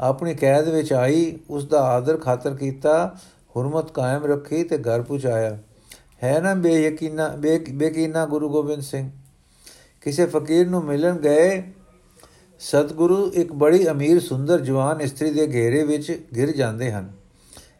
ਆਪਣੀ 0.00 0.34
ਕੈਦ 0.34 0.68
ਵਿੱਚ 0.68 0.92
ਆਈ 0.92 1.38
ਉਸ 1.50 1.64
ਦਾ 1.64 1.80
ਆਦਰ 1.80 2.16
ਖਾਤਰ 2.16 2.56
ਕੀਤਾ, 2.56 3.16
ਹਰਮਤ 3.50 3.90
ਕਾਇਮ 3.90 4.24
ਰੱਖੀ 4.24 4.64
ਤੇ 4.64 4.78
ਘਰ 4.78 5.02
ਪਹੁੰਚਾਇਆ। 5.02 5.58
ਹੈ 6.24 6.40
ਨਾ 6.40 6.54
ਬੇਯਕੀਨਾ 6.54 7.28
ਬੇਕੀਨਾ 7.72 8.26
ਗੁਰੂ 8.26 8.48
ਗੋਬਿੰਦ 8.48 8.82
ਸਿੰਘ। 8.82 9.10
ਕਿਸੇ 10.00 10.26
ਫਕੀਰ 10.26 10.68
ਨੂੰ 10.68 10.84
ਮਿਲਣ 10.84 11.16
ਗਏ 11.16 11.62
ਸਤਗੁਰੂ 12.60 13.32
ਇੱਕ 13.32 13.52
ਬੜੀ 13.52 13.90
ਅਮੀਰ, 13.90 14.20
ਸੁੰਦਰ, 14.20 14.60
ਜਵਾਨ 14.60 15.00
ਇਸਤਰੀ 15.00 15.30
ਦੇ 15.30 15.46
ਘੇਰੇ 15.46 15.84
ਵਿੱਚ 15.84 16.26
ਗਿਰ 16.36 16.50
ਜਾਂਦੇ 16.50 16.92
ਹਨ। 16.92 17.12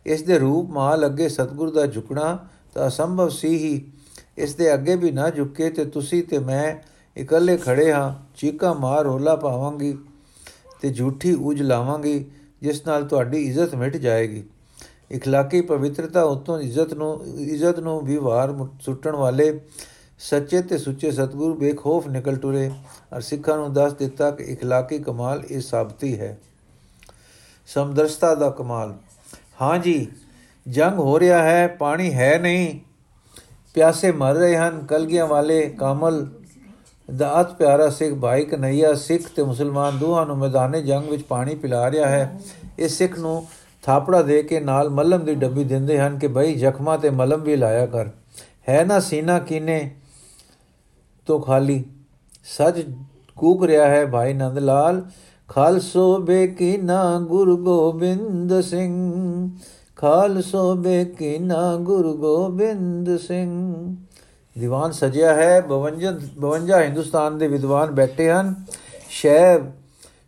ਇਸ 0.06 0.22
ਦੇ 0.22 0.38
ਰੂਪ 0.38 0.70
ਮਾਲ 0.70 1.06
ਅੱਗੇ 1.06 1.28
ਸਤਗੁਰ 1.28 1.70
ਦਾ 1.70 1.86
ਝੁਕਣਾ 1.86 2.48
ਤਾਂ 2.74 2.88
ਅਸੰਭਵ 2.88 3.28
ਸੀ 3.28 3.48
ਹੀ। 3.48 3.92
ਇਸ 4.38 4.54
ਦੇ 4.54 4.74
ਅੱਗੇ 4.74 4.96
ਵੀ 4.96 5.10
ਨਾ 5.10 5.30
ਝੁਕੇ 5.30 5.70
ਤੇ 5.70 5.84
ਤੁਸੀਂ 5.84 6.24
ਤੇ 6.24 6.38
ਮੈਂ 6.38 6.93
ਇਕੱਲੇ 7.17 7.57
ਖੜੇ 7.57 7.91
ਹਾਂ 7.91 8.13
ਚੀਕਾ 8.35 8.73
ਮਾਰ 8.73 9.03
ਰੋਲਾ 9.03 9.35
ਪਾਵਾਂਗੀ 9.35 9.97
ਤੇ 10.81 10.93
ਝੂਠੀ 10.93 11.33
ਉਜ 11.33 11.61
ਲਾਵਾਂਗੀ 11.61 12.25
ਜਿਸ 12.61 12.85
ਨਾਲ 12.87 13.07
ਤੁਹਾਡੀ 13.07 13.43
ਇੱਜ਼ਤ 13.47 13.75
ਮਿਟ 13.75 13.97
ਜਾਏਗੀ 13.97 14.43
اخلاقی 15.13 15.61
ਪਵਿੱਤਰਤਾ 15.61 16.23
ਉਤੋਂ 16.23 16.59
ਇੱਜ਼ਤ 16.59 16.93
ਨੂੰ 16.93 17.25
ਇੱਜ਼ਤ 17.39 17.79
ਨੂੰ 17.79 17.99
ਵੀ 18.05 18.17
ਵਾਰ 18.17 18.53
ਸੁੱਟਣ 18.81 19.15
ਵਾਲੇ 19.15 19.59
ਸੱਚੇ 20.19 20.61
ਤੇ 20.61 20.77
ਸੁੱਚੇ 20.77 21.11
ਸਤਗੁਰੂ 21.11 21.55
ਬੇਖੌਫ 21.55 22.07
ਨਿਕਲ 22.07 22.35
ਟੁਰੇ 22.35 22.69
ਔਰ 23.13 23.21
ਸਿੱਖਾਂ 23.21 23.57
ਨੂੰ 23.57 23.73
ਦੱਸ 23.73 23.93
ਦਿੱਤਾ 23.93 24.29
ਕਿ 24.31 24.55
اخلاقی 24.55 25.01
ਕਮਾਲ 25.03 25.43
ਇਹ 25.49 25.61
ਸਾਬਤੀ 25.61 26.19
ਹੈ 26.19 26.37
ਸਮਦਰਸ਼ਤਾ 27.67 28.33
ਦਾ 28.35 28.49
ਕਮਾਲ 28.49 28.93
ਹਾਂ 29.61 29.77
ਜੀ 29.79 30.07
ਜੰਗ 30.65 30.99
ਹੋ 30.99 31.19
ਰਿਹਾ 31.19 31.41
ਹੈ 31.43 31.67
ਪਾਣੀ 31.67 32.13
ਹੈ 32.13 32.37
ਨਹੀਂ 32.39 32.79
ਪਿਆਸੇ 33.75 34.11
ਮਰ 34.11 34.35
ਰਹੇ 34.35 34.57
ਹਨ 34.57 34.85
ਕਲਗੀਆਂ 34.85 35.27
ਵਾਲੇ 35.27 35.61
ਕਾਮਲ 35.69 36.25
ਦਾ 37.16 37.40
ਅਤ 37.40 37.54
ਪਿਆਰਾ 37.54 37.88
ਸਿੱਖ 37.88 38.14
ਭਾਈ 38.14 38.44
ਕਨਈਆ 38.44 38.94
ਸਿੱਖ 38.94 39.22
ਤੇ 39.36 39.42
ਮੁਸਲਮਾਨ 39.42 39.98
ਦੋਹਾਂ 39.98 40.26
ਨੂੰ 40.26 40.38
ਮੈਦਾਨੇ 40.38 40.82
ਜੰਗ 40.82 41.10
ਵਿੱਚ 41.10 41.22
ਪਾਣੀ 41.22 41.54
ਪਿਲਾ 41.54 41.90
ਰਿਹਾ 41.90 42.08
ਹੈ। 42.08 42.40
ਇਸ 42.78 42.98
ਸਿੱਖ 42.98 43.18
ਨੂੰ 43.18 43.46
ਥਾਪੜਾ 43.82 44.22
ਦੇ 44.22 44.42
ਕੇ 44.42 44.60
ਨਾਲ 44.60 44.90
ਮਲਮ 44.90 45.24
ਦੀ 45.24 45.34
ਡੱਬੀ 45.34 45.64
ਦਿੰਦੇ 45.64 45.98
ਹਨ 45.98 46.18
ਕਿ 46.18 46.28
ਭਾਈ 46.28 46.54
ਜ਼ਖਮਾਂ 46.54 46.98
ਤੇ 46.98 47.10
ਮਲਮ 47.10 47.42
ਵੀ 47.42 47.56
ਲਾਇਆ 47.56 47.86
ਕਰ। 47.86 48.06
ਹੈ 48.68 48.84
ਨਾ 48.84 49.00
ਸੀਨਾ 49.00 49.38
ਕੀਨੇ 49.38 49.94
ਤੋਂ 51.26 51.40
ਖਾਲੀ? 51.40 51.84
ਸੱਚ 52.44 52.86
ਕੂਕ 53.36 53.64
ਰਿਹਾ 53.64 53.88
ਹੈ 53.88 54.06
ਭਾਈ 54.06 54.34
ਨੰਦ 54.34 54.58
ਲਾਲ 54.58 55.02
ਖਾਲਸੋ 55.48 56.18
ਬੇਕੀਨਾ 56.18 57.20
ਗੁਰੂ 57.20 57.56
ਗੋਬਿੰਦ 57.56 58.60
ਸਿੰਘ। 58.60 59.50
ਖਾਲਸੋ 59.96 60.74
ਬੇਕੀਨਾ 60.74 61.76
ਗੁਰੂ 61.76 62.16
ਗੋਬਿੰਦ 62.16 63.16
ਸਿੰਘ। 63.16 63.74
ਦੀਵਾਨ 64.58 64.92
ਸਜਿਆ 64.92 65.34
ਹੈ 65.34 65.60
52 65.60 66.10
52 66.40 66.80
ਹਿੰਦੁਸਤਾਨ 66.82 67.38
ਦੇ 67.38 67.48
ਵਿਦਵਾਨ 67.48 67.90
ਬੈਠੇ 67.90 68.30
ਹਨ। 68.30 68.54
ਸ਼ੈਵ 69.10 69.70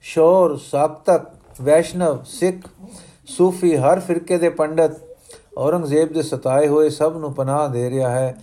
ਸ਼ੋਰ 0.02 0.56
ਸਾਕਤਕ 0.56 1.26
ਵੈਸ਼ਨਵ, 1.62 2.22
ਸਿੱਖ, 2.24 2.68
ਸੂਫੀ, 3.26 3.76
ਹਰ 3.76 4.00
ਫਿਰਕੇ 4.00 4.38
ਦੇ 4.38 4.48
ਪੰਡਤ, 4.48 4.90
ਔਰੰਗਜ਼ੇਬ 5.58 6.12
ਦੇ 6.12 6.22
ਸਤਾਏ 6.22 6.68
ਹੋਏ 6.68 6.90
ਸਭ 6.90 7.16
ਨੂੰ 7.16 7.34
ਪਨਾਹ 7.34 7.68
ਦੇ 7.68 7.90
ਰਿਹਾ 7.90 8.10
ਹੈ। 8.10 8.34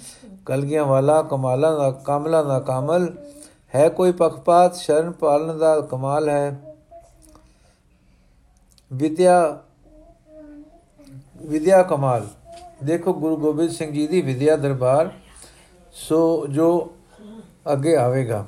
ਕਲਗੀਆਂ 0.46 0.86
ਵਾਲਾ 0.86 1.22
ਕਮਾਲਾਂ 1.22 1.78
ਦਾ, 1.78 1.92
ਕਾਮਲਾਂ 1.92 2.46
ਦਾ 2.46 2.60
ਕਾਮਲ 2.60 3.14
ਹੈ 3.76 3.90
ਕੋਈ 3.90 4.12
ਪਖਪਾਤ, 4.12 4.76
ਸ਼ਰਨ 4.76 5.12
ਪਾਲਣ 5.12 5.58
ਦਾ 5.58 5.82
ਕਮਾਲ 5.82 6.30
ਹੈ। 6.30 6.76
ਵਿਦਿਆ 8.94 9.60
ਵਿਦਿਆ 11.42 11.84
ਕਮਾਲ। 11.84 12.28
ਦੇਖੋ 12.84 13.14
ਗੁਰੂ 13.14 13.38
ਗੋਬਿੰਦ 13.38 13.70
ਸਿੰਘ 13.70 13.92
ਜੀ 13.92 14.08
ਦੀ 14.08 14.22
ਵਿਦਿਆ 14.22 14.56
ਦਰਬਾਰ 14.56 15.12
ਸੋ 15.94 16.48
ਜੋ 16.48 16.92
ਅੱਗੇ 17.74 17.96
ਆਵੇਗਾ, 17.96 18.46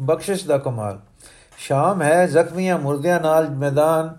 ਬਖਸ਼ਿਸ਼ 0.00 0.46
ਦਾ 0.46 0.58
ਕਮਾਲ। 0.58 0.98
ਸ਼ਾਮ 1.58 2.02
ਹੈ, 2.02 2.26
ਜ਼ਖਮੀਆਂ 2.26 2.78
ਮੁਰਦਿਆਂ 2.78 3.20
ਨਾਲ 3.20 3.50
ਮੈਦਾਨ 3.50 4.14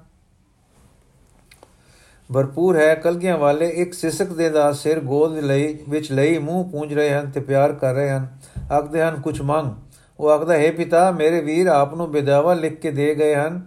ਭਰਪੂਰ 2.30 2.78
ਹੈ। 2.78 2.96
ਕਲਗੀਆਂ 2.96 3.38
ਵਾਲੇ 3.38 3.70
ਇੱਕ 3.70 3.94
ਸਿਸਕ 3.94 4.28
ਦੇ 4.28 4.50
ਦਾ 4.50 4.72
ਸਿਰ 4.72 5.00
ਗੋਦ 5.00 5.38
ਲਈ, 5.38 5.78
ਵਿੱਚ 5.90 6.12
ਲਈ 6.12 6.38
ਮੂੰਹ 6.38 6.70
ਪੂੰਝ 6.70 6.94
ਰਹੇ 6.94 7.14
ਹਨ 7.14 7.30
ਤੇ 7.32 7.40
ਪਿਆਰ 7.40 7.74
ਕਰ 7.74 7.94
ਰਹੇ 7.94 8.10
ਹਨ। 8.10 8.28
ਆਖਦੇ 8.72 9.02
ਹਨ 9.02 9.22
ਕੁਝ 9.22 9.42
ਮੰਗ। 9.42 9.72
ਉਹ 10.20 10.30
ਆਖਦਾ, 10.30 10.54
ਹੈ 10.54 10.72
ਪਿਤਾ, 10.72 11.12
ਮੇਰੇ 11.12 11.42
ਵੀਰ 11.42 11.68
ਆਪ 11.68 11.94
ਨੂੰ 11.94 12.12
ਬਿਦਾਵਾ 12.12 12.54
ਲਿਖ 12.54 12.80
ਕੇ 12.80 12.92
ਦੇ 12.92 13.16
ਗਏ 13.16 13.36
ਹਨ। 13.36 13.62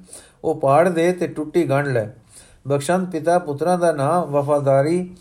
ਉਹ 0.45 0.61
ਪਾੜ 0.61 0.89
ਦੇ 0.89 1.13
ਤੇ 1.13 1.27
ਟੁੱਟੀ 1.27 1.69
ਗੰਢ 1.69 1.87
ਲੈ। 1.87 2.07
ਬਖਸ਼ੰਤ 2.69 3.11
ਪਿਤਾ 3.11 3.39
ਪੁੱਤਰਾਂ 3.39 3.79
ਦਾ 3.79 3.93
ਨਾਮ 3.93 4.31
ਵਫਾਦਾਰੀ 4.31 5.15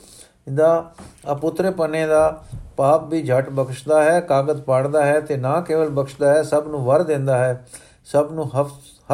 ਦਾ 0.54 0.94
ਅਪੁੱਤਰੇ 1.32 1.72
ਪਨੇ 1.72 2.08
ਦਾ 2.08 2.44
ਪਾਪ 2.78 3.08
ਵੀ 3.08 3.24
ਝਟ 3.24 3.50
ਬਖਸ਼ਦਾ 3.50 4.04
ਹੈ, 4.04 4.20
ਕਾਗਜ਼ 4.20 4.62
ਪਾੜਦਾ 4.62 5.06
ਹੈ 5.06 5.20
ਤੇ 5.20 5.38
ਨਾ 5.38 5.62
ਕੇਵਲ 5.62 5.90
ਬਖਸ਼ਦਾ 5.90 6.34
ਹੈ, 6.34 6.44
ਸਭ 6.44 6.64
ਨੂੰ 6.68 6.86
ਵਰ 6.86 7.03
ਦਿੰਦਾ 7.03 7.38
ਹੈ। 7.38 7.66
ਸਭ 8.06 8.29
ਨੂੰ 8.32 8.51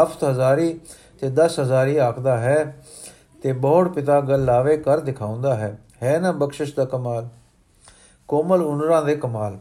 ਹਫਤ 0.01 0.23
ਹਜ਼ਾਰੀ 0.23 0.79
ਤੇ 1.21 1.29
10 1.29 1.59
ਹਜ਼ਾਰੀ 1.59 1.97
ਆਖਦਾ 1.97 2.37
ਹੈ 2.37 2.77
ਤੇ 3.43 3.53
ਬੋੜ 3.53 3.87
ਪਿਤਾ 3.89 4.21
ਗੱਲ 4.21 4.45
ਲਾਵੇ 4.45 4.77
ਕਰ 4.77 4.99
ਦਿਖਾਉਂਦਾ 4.99 5.55
ਹੈ। 5.55 5.79
ਹੈ 6.03 6.19
ਨਾ 6.19 6.31
ਬਖਸ਼ਿਸ਼ 6.31 6.75
ਦਾ 6.75 6.85
ਕਮਾਲ? 6.85 7.27
ਕੋਮਲ 8.27 8.61
ਉਨਰਾਂ 8.61 9.01
ਦੇ 9.01 9.15
ਕਮਾਲ। 9.15 9.57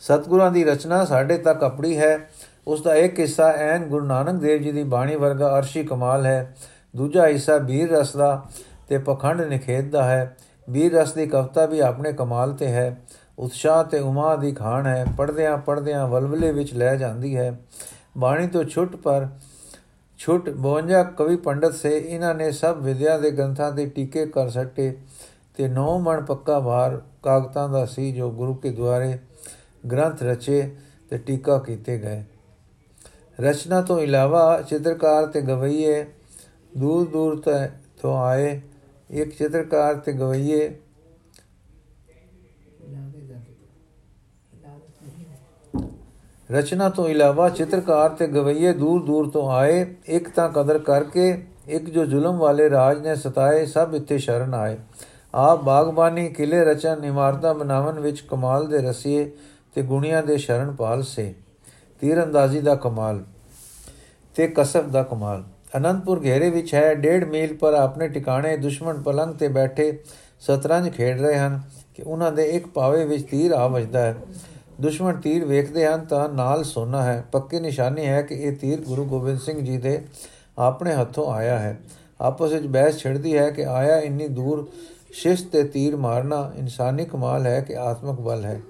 ਸਤਗੁਰਾਂ 0.00 0.50
ਦੀ 0.50 0.64
ਰਚਨਾ 0.64 1.04
ਸਾਡੇ 1.04 1.38
ਤੱਕ 1.38 1.62
ਆਪਣੀ 1.62 1.98
ਹੈ। 1.98 2.30
ਉਸ 2.66 2.82
ਦਾ 2.82 2.94
ਇੱਕ 2.94 3.18
ਹਿੱਸਾ 3.18 3.48
ਐਨ 3.48 3.84
ਗੁਰੂ 3.84 4.06
ਨਾਨਕ 4.06 4.40
ਦੇਵ 4.40 4.62
ਜੀ 4.62 4.72
ਦੀ 4.72 4.82
ਬਾਣੀ 4.82 5.16
ਵਰਗਾ 5.16 5.58
ਅਰਸ਼ੀ 5.58 5.82
ਕਮਾਲ 5.82 6.26
ਹੈ। 6.26 6.56
ਦੂਜਾ 6.96 7.26
ਹਿੱਸਾ 7.26 7.56
ਵੀਰ 7.56 7.90
ਰਸ 7.90 8.16
ਦਾ 8.16 8.44
ਤੇ 8.88 8.98
ਪਖੰਡ 8.98 9.40
ਨਿਖੇਧ 9.40 9.90
ਦਾ 9.90 10.04
ਹੈ। 10.04 10.36
ਵੀਰ 10.68 10.94
ਰਸ 10.94 11.12
ਦੀ 11.12 11.26
ਕਵਤਾ 11.26 11.66
ਵੀ 11.66 11.80
ਆਪਣੇ 11.80 12.12
ਕਮਾਲ 12.12 12.52
ਤੇ 12.52 12.66
ਹੈ। 12.66 13.00
ਉਤਸ਼ਾਹ 13.38 13.84
ਤੇ 13.84 13.98
ਉਮਾ 13.98 14.36
ਦੀ 14.36 14.52
ਖਾਨ 14.52 14.86
ਹੈ। 14.86 15.06
ਪੜਦਿਆਂ 15.16 15.58
ਪੜਦਿਆਂ 15.58 16.08
ਵਲਵਲੇ 16.08 16.52
ਵਿੱਚ 16.52 16.74
ਲੈ 16.74 16.96
ਜਾਂਦੀ 16.96 17.36
ਹੈ। 17.36 17.60
ਬਾਣੀ 18.18 18.46
ਤੋਂ 18.46 18.64
ਛੁੱਟ 18.64 18.96
ਪਰ 18.96 19.28
ਛੁੱਟ 20.18 20.50
52 20.50 21.04
ਕਵੀ 21.16 21.36
ਪੰਡਤ 21.36 21.74
ਸੇ 21.74 21.98
ਇਹਨਾਂ 21.98 22.34
ਨੇ 22.34 22.50
ਸਭ 22.52 22.76
ਵਿਦਿਆ 22.80 23.18
ਦੇ 23.18 23.30
ਗ੍ਰੰਥਾਂ 23.30 23.72
ਤੇ 23.72 23.86
ਟੀਕੇ 23.86 24.26
ਕਰ 24.26 24.48
ਸੱਟੇ 24.48 24.96
ਤੇ 25.56 25.68
ਨੌ 25.68 25.98
ਮਣ 25.98 26.24
ਪੱਕਾ 26.24 26.60
ਭਾਰ 26.60 27.02
ਕਾਗਤਾਂ 27.22 27.68
ਦਾ 27.68 27.86
ਸੀ 27.86 28.12
ਜੋ 28.12 28.30
ਗੁਰੂ 28.30 28.54
ਕੇ 28.54 28.70
ਦੁਆਰੇ 28.70 29.18
ਗ੍ਰੰਥ 29.92 30.22
ਰਚੇ 30.22 30.76
ਤੇ 31.10 31.18
ਟੀਕਾ 31.18 31.58
ਕੀਤੇ 31.58 31.98
ਗਏ। 31.98 32.24
ਰਚਨਾ 33.40 33.82
ਤੋਂ 33.82 34.00
ਇਲਾਵਾ 34.00 34.62
ਚਿੱਤਰਕਾਰ 34.62 35.26
ਤੇ 35.26 35.40
ਗਵਈਏ 35.40 36.06
ਦੂਰ 36.76 37.08
ਦੂਰ 37.08 37.42
ਤੋਂ 38.02 38.18
ਆਏ 38.18 38.60
ਇੱਕ 39.10 39.36
ਚਿੱਤਰਕਾਰ 39.38 39.94
ਤੇ 39.94 40.12
ਗਵਈਏ। 40.12 40.68
ਰਚਨਾ 46.50 46.88
ਤੋਂ 46.88 47.08
ਇਲਾਵਾ 47.08 47.48
ਚਿੱਤਰਕਾਰ 47.48 48.10
ਤੇ 48.10 48.26
ਗਵਈਏ 48.26 48.72
ਦੂਰ 48.72 49.02
ਦੂਰ 49.04 49.30
ਤੋਂ 49.30 49.50
ਆਏ, 49.50 49.94
ਇੱਕ 50.06 50.28
ਤਾਂ 50.28 50.48
ਕਦਰ 50.48 50.78
ਕਰਕੇ, 50.78 51.42
ਇੱਕ 51.66 51.90
ਜੋ 51.90 52.04
ਜ਼ੁਲਮ 52.04 52.38
ਵਾਲੇ 52.38 52.70
ਰਾਜ 52.70 53.00
ਨੇ 53.00 53.14
ਸਤਾਏ, 53.14 53.66
ਸਭ 53.66 53.94
ਇੱਥੇ 53.94 54.18
ਸ਼ਰਨ 54.18 54.54
ਆਏ। 54.54 54.76
ਆਪ 55.34 55.62
ਬਾਗਬਾਨੀ, 55.62 56.28
ਕਿਲੇ 56.28 56.64
ਰਚਨ 56.64 57.04
ਇਮਾਰਤਾਂ 57.04 57.54
ਬਣਾਉਣ 57.54 58.00
ਵਿੱਚ 58.00 58.20
ਕਮਾਲ 58.20 58.66
ਦੇ 58.66 58.78
ਰਸੀਏ 58.78 59.30
ਤੇ 59.74 59.82
ਗੁਣੀਆਂ 59.82 60.22
ਦੇ 60.22 60.36
ਸ਼ਰਨ 60.36 60.74
ਪਾਲ 60.76 61.02
ਸੇ। 61.02 61.34
ਤੀਰ 62.00 62.24
ਅੰਦਾਜ਼ੀ 62.24 62.60
ਦਾ 62.60 62.74
ਕਮਾਲ 62.74 63.24
ਤੇ 64.34 64.48
ਕਸਬ 64.56 64.90
ਦਾ 64.90 65.02
ਕਮਾਲ। 65.02 65.44
ਅਨੰਦਪੁਰ 65.76 66.24
ਘੇਰੇ 66.24 66.50
ਵਿੱਚ 66.50 66.74
ਹੈ। 66.74 66.94
ਡੇਢ 66.94 67.24
ਮੀਲ 67.24 67.56
ਪਰ 67.56 67.74
ਆਪਣੇ 67.74 68.08
ਟਿਕਾਣੇ 68.08 68.56
ਦੁਸ਼ਮਣ 68.56 69.02
ਪਲੰਗ 69.02 69.34
ਤੇ 69.34 69.48
ਬੈਠੇ 69.48 69.98
ਸਤਰੰਜ 70.40 70.90
ਖੇਡ 70.90 71.20
ਰਹੇ 71.20 71.38
ਹਨ 71.38 71.60
ਕਿ 71.94 72.02
ਉਹਨਾਂ 72.02 72.32
ਦੇ 72.32 72.44
ਇੱਕ 72.44 72.66
ਪਾਵੇ 72.66 73.04
ਵਿੱਚ 73.04 73.30
ਤੀਰ 73.30 73.52
ਆ 73.52 73.66
ਵੱਜਦਾ 73.66 74.02
ਹੈ। 74.02 74.16
ਦੁਸ਼ਮਣ 74.80 75.20
ਤੀਰ 75.20 75.44
ਵੇਖਦੇ 75.44 75.86
ਹਨ 75.86 76.00
ਤਾਂ 76.00 76.28
ਨਾਲ 76.28 76.64
ਸੋਨਾ 76.64 77.02
ਹੈ। 77.02 77.24
ਪੱਕੀ 77.32 77.60
ਨਿਸ਼ਾਨੀ 77.60 78.06
ਹੈ 78.06 78.22
ਕਿ 78.22 78.34
ਇਹ 78.34 78.56
ਤੀਰ 78.56 78.80
ਗੁਰੂ 78.80 79.04
ਗੋਬਿੰਦ 79.04 79.40
ਸਿੰਘ 79.40 79.60
ਜੀ 79.60 79.76
ਦੇ 79.76 80.00
ਆਪਣੇ 80.58 80.94
ਹੱਥੋਂ 80.94 81.32
ਆਇਆ 81.32 81.58
ਹੈ। 81.58 81.78
ਆਪਸ 82.20 82.52
ਵਿੱਚ 82.52 82.66
ਬਹਿਸ 82.66 82.98
ਛਿੜਦੀ 82.98 83.36
ਹੈ 83.38 83.50
ਕਿ 83.50 83.64
ਆਇਆ 83.64 83.98
ਇੰਨੀ 83.98 84.28
ਦੂਰ 84.28 84.68
ਸ਼ਿਸ਼ਤ 85.12 85.50
ਤੇ 85.52 85.64
ਤੀਰ 85.64 85.96
ਮਾਰਨਾ 85.96 86.52
ਇਨਸਾਨੀ 86.56 87.04
ਕਮਾਲ 87.04 87.46
ਹੈ 87.46 87.60
ਕਿ 87.60 87.76
ਆਤਮਿਕ 87.76 88.20
ਬਲ 88.20 88.44
ਹੈ। 88.44 88.60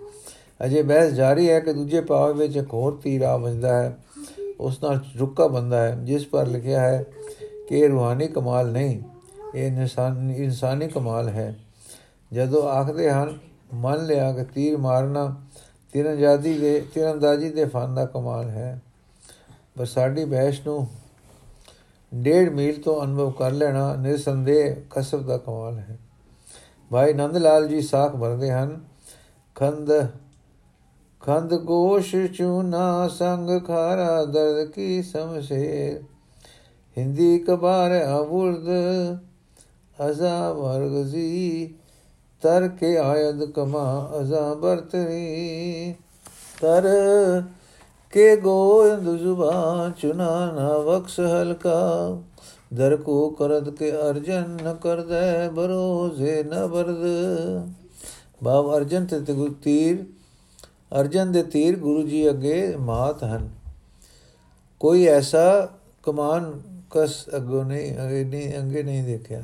ਅਜੇ 0.65 0.83
ਬਹਿਸ 0.83 1.13
ਜਾਰੀ 1.13 1.51
ਹੈ 1.51 1.61
ਕਿ 1.61 1.73
ਦੂਜੇ 1.73 2.01
ਪਾਵੇ 2.01 2.35
ਵਿੱਚ 2.35 2.57
ਇੱਕ 2.57 2.75
ਹੋਰ 2.75 2.99
ਤੀਰ 3.03 3.23
ਆ 3.23 3.37
ਵੱਜਦਾ 3.37 3.83
ਹੈ। 3.83 3.97
ਉਸ 4.61 4.83
ਨਾਲ 4.83 5.01
ਰੁੱਕਾ 5.19 5.47
ਬੰਦਾ 5.47 5.83
ਹੈ, 5.83 5.95
ਜਿਸ 5.95 6.27
ਪਰ 6.27 6.47
ਲਿਖਿਆ 6.47 6.81
ਹੈ 6.81 7.05
ਕਿ 7.69 7.79
ਇਹ 7.79 7.89
ਰੂਹਾਨੀ 7.89 8.29
ਕਮਾਲ 8.29 8.71
ਨਹੀਂ, 8.73 9.01
ਇਹ 9.55 9.67
ਇਨਸਾਨ, 9.67 10.31
ਇਨਸਾਨੀ 10.31 10.89
ਕਮਾਲ 10.89 11.29
ਹੈ। 11.29 11.55
ਜਦੋਂ 12.33 12.63
ਆਖਦੇ 12.69 13.11
ਹਨ, 13.11 13.39
ਮੰਨ 13.75 14.05
ਲਿਆ 14.07 14.33
ਕਿ 14.33 14.45
ਤੀਰ 14.45 14.77
ਮਾਰਨਾ 14.77 15.35
ਤੀਰੰਦਾਜ਼ੀ 15.93 16.59
ਦੇ 16.59 16.81
ਤੀਰੰਦਾਜ਼ੀ 16.95 17.51
ਦੇ 17.51 17.65
ਫਨ 17.65 17.95
ਦਾ 17.95 18.05
ਕਮਾਲ 18.07 18.49
ਹੈ, 18.49 18.81
ਪਰ 19.79 19.85
ਸਾਡੀ 19.85 20.25
ਬਹਿਸ਼ 20.25 20.61
ਨੂੰ 20.67 20.87
ਡੇਢ 22.13 22.53
ਮੀਲ 22.53 22.81
ਤੋਂ 22.83 23.03
ਅਨੁਭਵ 23.05 23.31
ਕਰ 23.31 23.51
ਲੈਣਾ 23.51 23.95
ਨਿਰਸੰਦੇਹ 23.95 24.75
ਕਸਬ 24.91 25.27
ਦਾ 25.27 25.37
ਕਮਾਲ 25.39 25.79
ਹੈ। 25.79 25.99
ਭਾਈ 26.91 27.13
ਨੰਦ 27.13 27.37
ਲਾਲ 27.37 27.69
ਜੀ 27.69 27.81
ਸਾਖ 27.81 28.17
ਭਰਦੇ 28.17 28.51
ਹਨ, 28.51 28.81
ਖੰਦ 29.55 29.91
ਖੰਦ 31.29 31.53
ਗੋਸ਼ 31.55 32.15
ਚੂਨਾ 32.37 33.09
ਸੰਗ 33.09 33.51
ਖਾਰਾ 33.67 34.25
ਦਰਦ 34.25 34.69
ਕੀ 34.71 35.03
ਸਮਸ਼ੇਰ। 35.03 36.01
ਹਿੰਦੀ 36.97 37.39
ਕਬਾਰ 37.39 37.93
ਅਵੁਰਦ, 38.05 38.69
ਅਜ਼ਾ 39.99 40.53
ਵਰਗਜ਼ੀ 40.53 41.75
ਤਰ 42.43 42.69
ਕੇ 42.69 42.97
ਆਇਦ 42.99 43.45
ਕਮਾ 43.45 44.11
ਅਜ਼ਾ 44.21 44.55
ਬਰਤਰੀ 44.55 45.95
ਤਰ 46.61 46.89
ਕੇ 48.13 48.35
ਗੋਇੰਦ 48.37 49.17
ਜ਼ੁਬਾਨ 49.17 49.93
ਚੁਨਾ 49.93 50.53
ਨਾ 50.53 50.77
ਵਕਸ 50.79 51.21
ਹਲਕਾ, 51.21 52.19
ਦਰ 52.75 52.97
ਕੋ 52.97 53.31
ਕਰਦ 53.31 53.71
ਕੇ 53.71 53.93
ਅਰਜਨ 53.93 54.57
ਨ 54.65 54.75
ਕਰਦੈ 54.75 55.49
ਬਰੋਜ਼ੇ 55.51 56.43
ਨ 56.43 56.67
ਬਰਦ 56.67 57.05
ਬਾਬ 58.45 58.77
ਅਰਜਨ 58.77 59.07
ਤੇ 59.07 59.21
ਤੀਰ 59.63 60.05
ਅਰਜਨ 60.93 61.33
ਦੇ 61.33 61.43
ਤੀਰ 61.43 61.77
ਗੁਰੂ 61.77 62.03
ਜੀ 62.09 62.31
ਅੱਗੇ 62.31 62.77
ਮਾਤ 62.77 63.25
ਹਨ। 63.25 63.51
ਕੋਈ 64.81 65.07
ਐਸਾ 65.07 65.69
ਕਮਾਨ 66.03 66.63
ਕਸ 66.91 67.25
ਅਗੋ 67.37 67.63
ਨਹੀਂ 67.65 67.93
ਅਗੇ 68.07 68.25
ਨਹੀਂ 68.25 68.59
ਅੰਗੇ 68.59 68.83
ਨਹੀਂ 68.83 69.05
ਦੇਖਿਆ। 69.05 69.43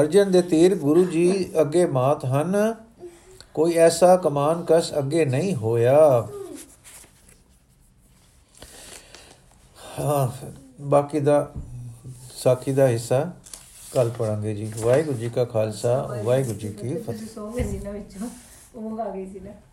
ਅਰਜਨ 0.00 0.32
ਦੇ 0.32 0.42
ਤੀਰ 0.42 0.74
ਗੁਰੂ 0.74 1.04
ਜੀ 1.04 1.50
ਅੱਗੇ 1.60 1.86
ਮਾਤ 1.86 2.24
ਹਨ। 2.24 2.74
ਕੋਈ 3.54 3.72
ਐਸਾ 3.72 4.16
ਕਮਾਨ 4.16 4.64
ਕਸ 4.68 4.92
ਅੱਗੇ 4.98 5.24
ਨਹੀਂ 5.24 5.54
ਹੋਇਆ। 5.54 6.28
ਹਾਂ 9.98 10.46
ਬਾਕੀ 10.80 11.20
ਦਾ 11.20 11.52
ਸਾਖੀ 12.34 12.72
ਦਾ 12.72 12.88
ਹਿੱਸਾ 12.88 13.32
ਕੱਲ 13.92 14.10
ਪੜਾਂਗੇ 14.10 14.54
ਜੀ। 14.54 14.72
ਵਾਹਿਗੁਰੂ 14.80 15.16
ਜੀ 15.16 15.28
ਕਾ 15.28 15.44
ਖਾਲਸਾ 15.44 16.20
ਵਾਹਿਗੁਰੂ 16.24 16.58
ਜੀ 16.58 16.68
ਕੀ 16.68 16.96
ਫਤਿਹ। 16.96 17.26
ਤੁਸੀਂ 18.76 18.96
ਸੋ 18.96 18.96
ਗਏ 18.96 19.00
ਸੀ 19.00 19.00
ਨਾ 19.00 19.00
ਵਿੱਚੋਂ 19.00 19.00
ਉਹ 19.00 19.00
ਆ 19.00 19.10
ਗਈ 19.10 19.26
ਸੀ 19.26 19.40
ਨਾ। 19.40 19.65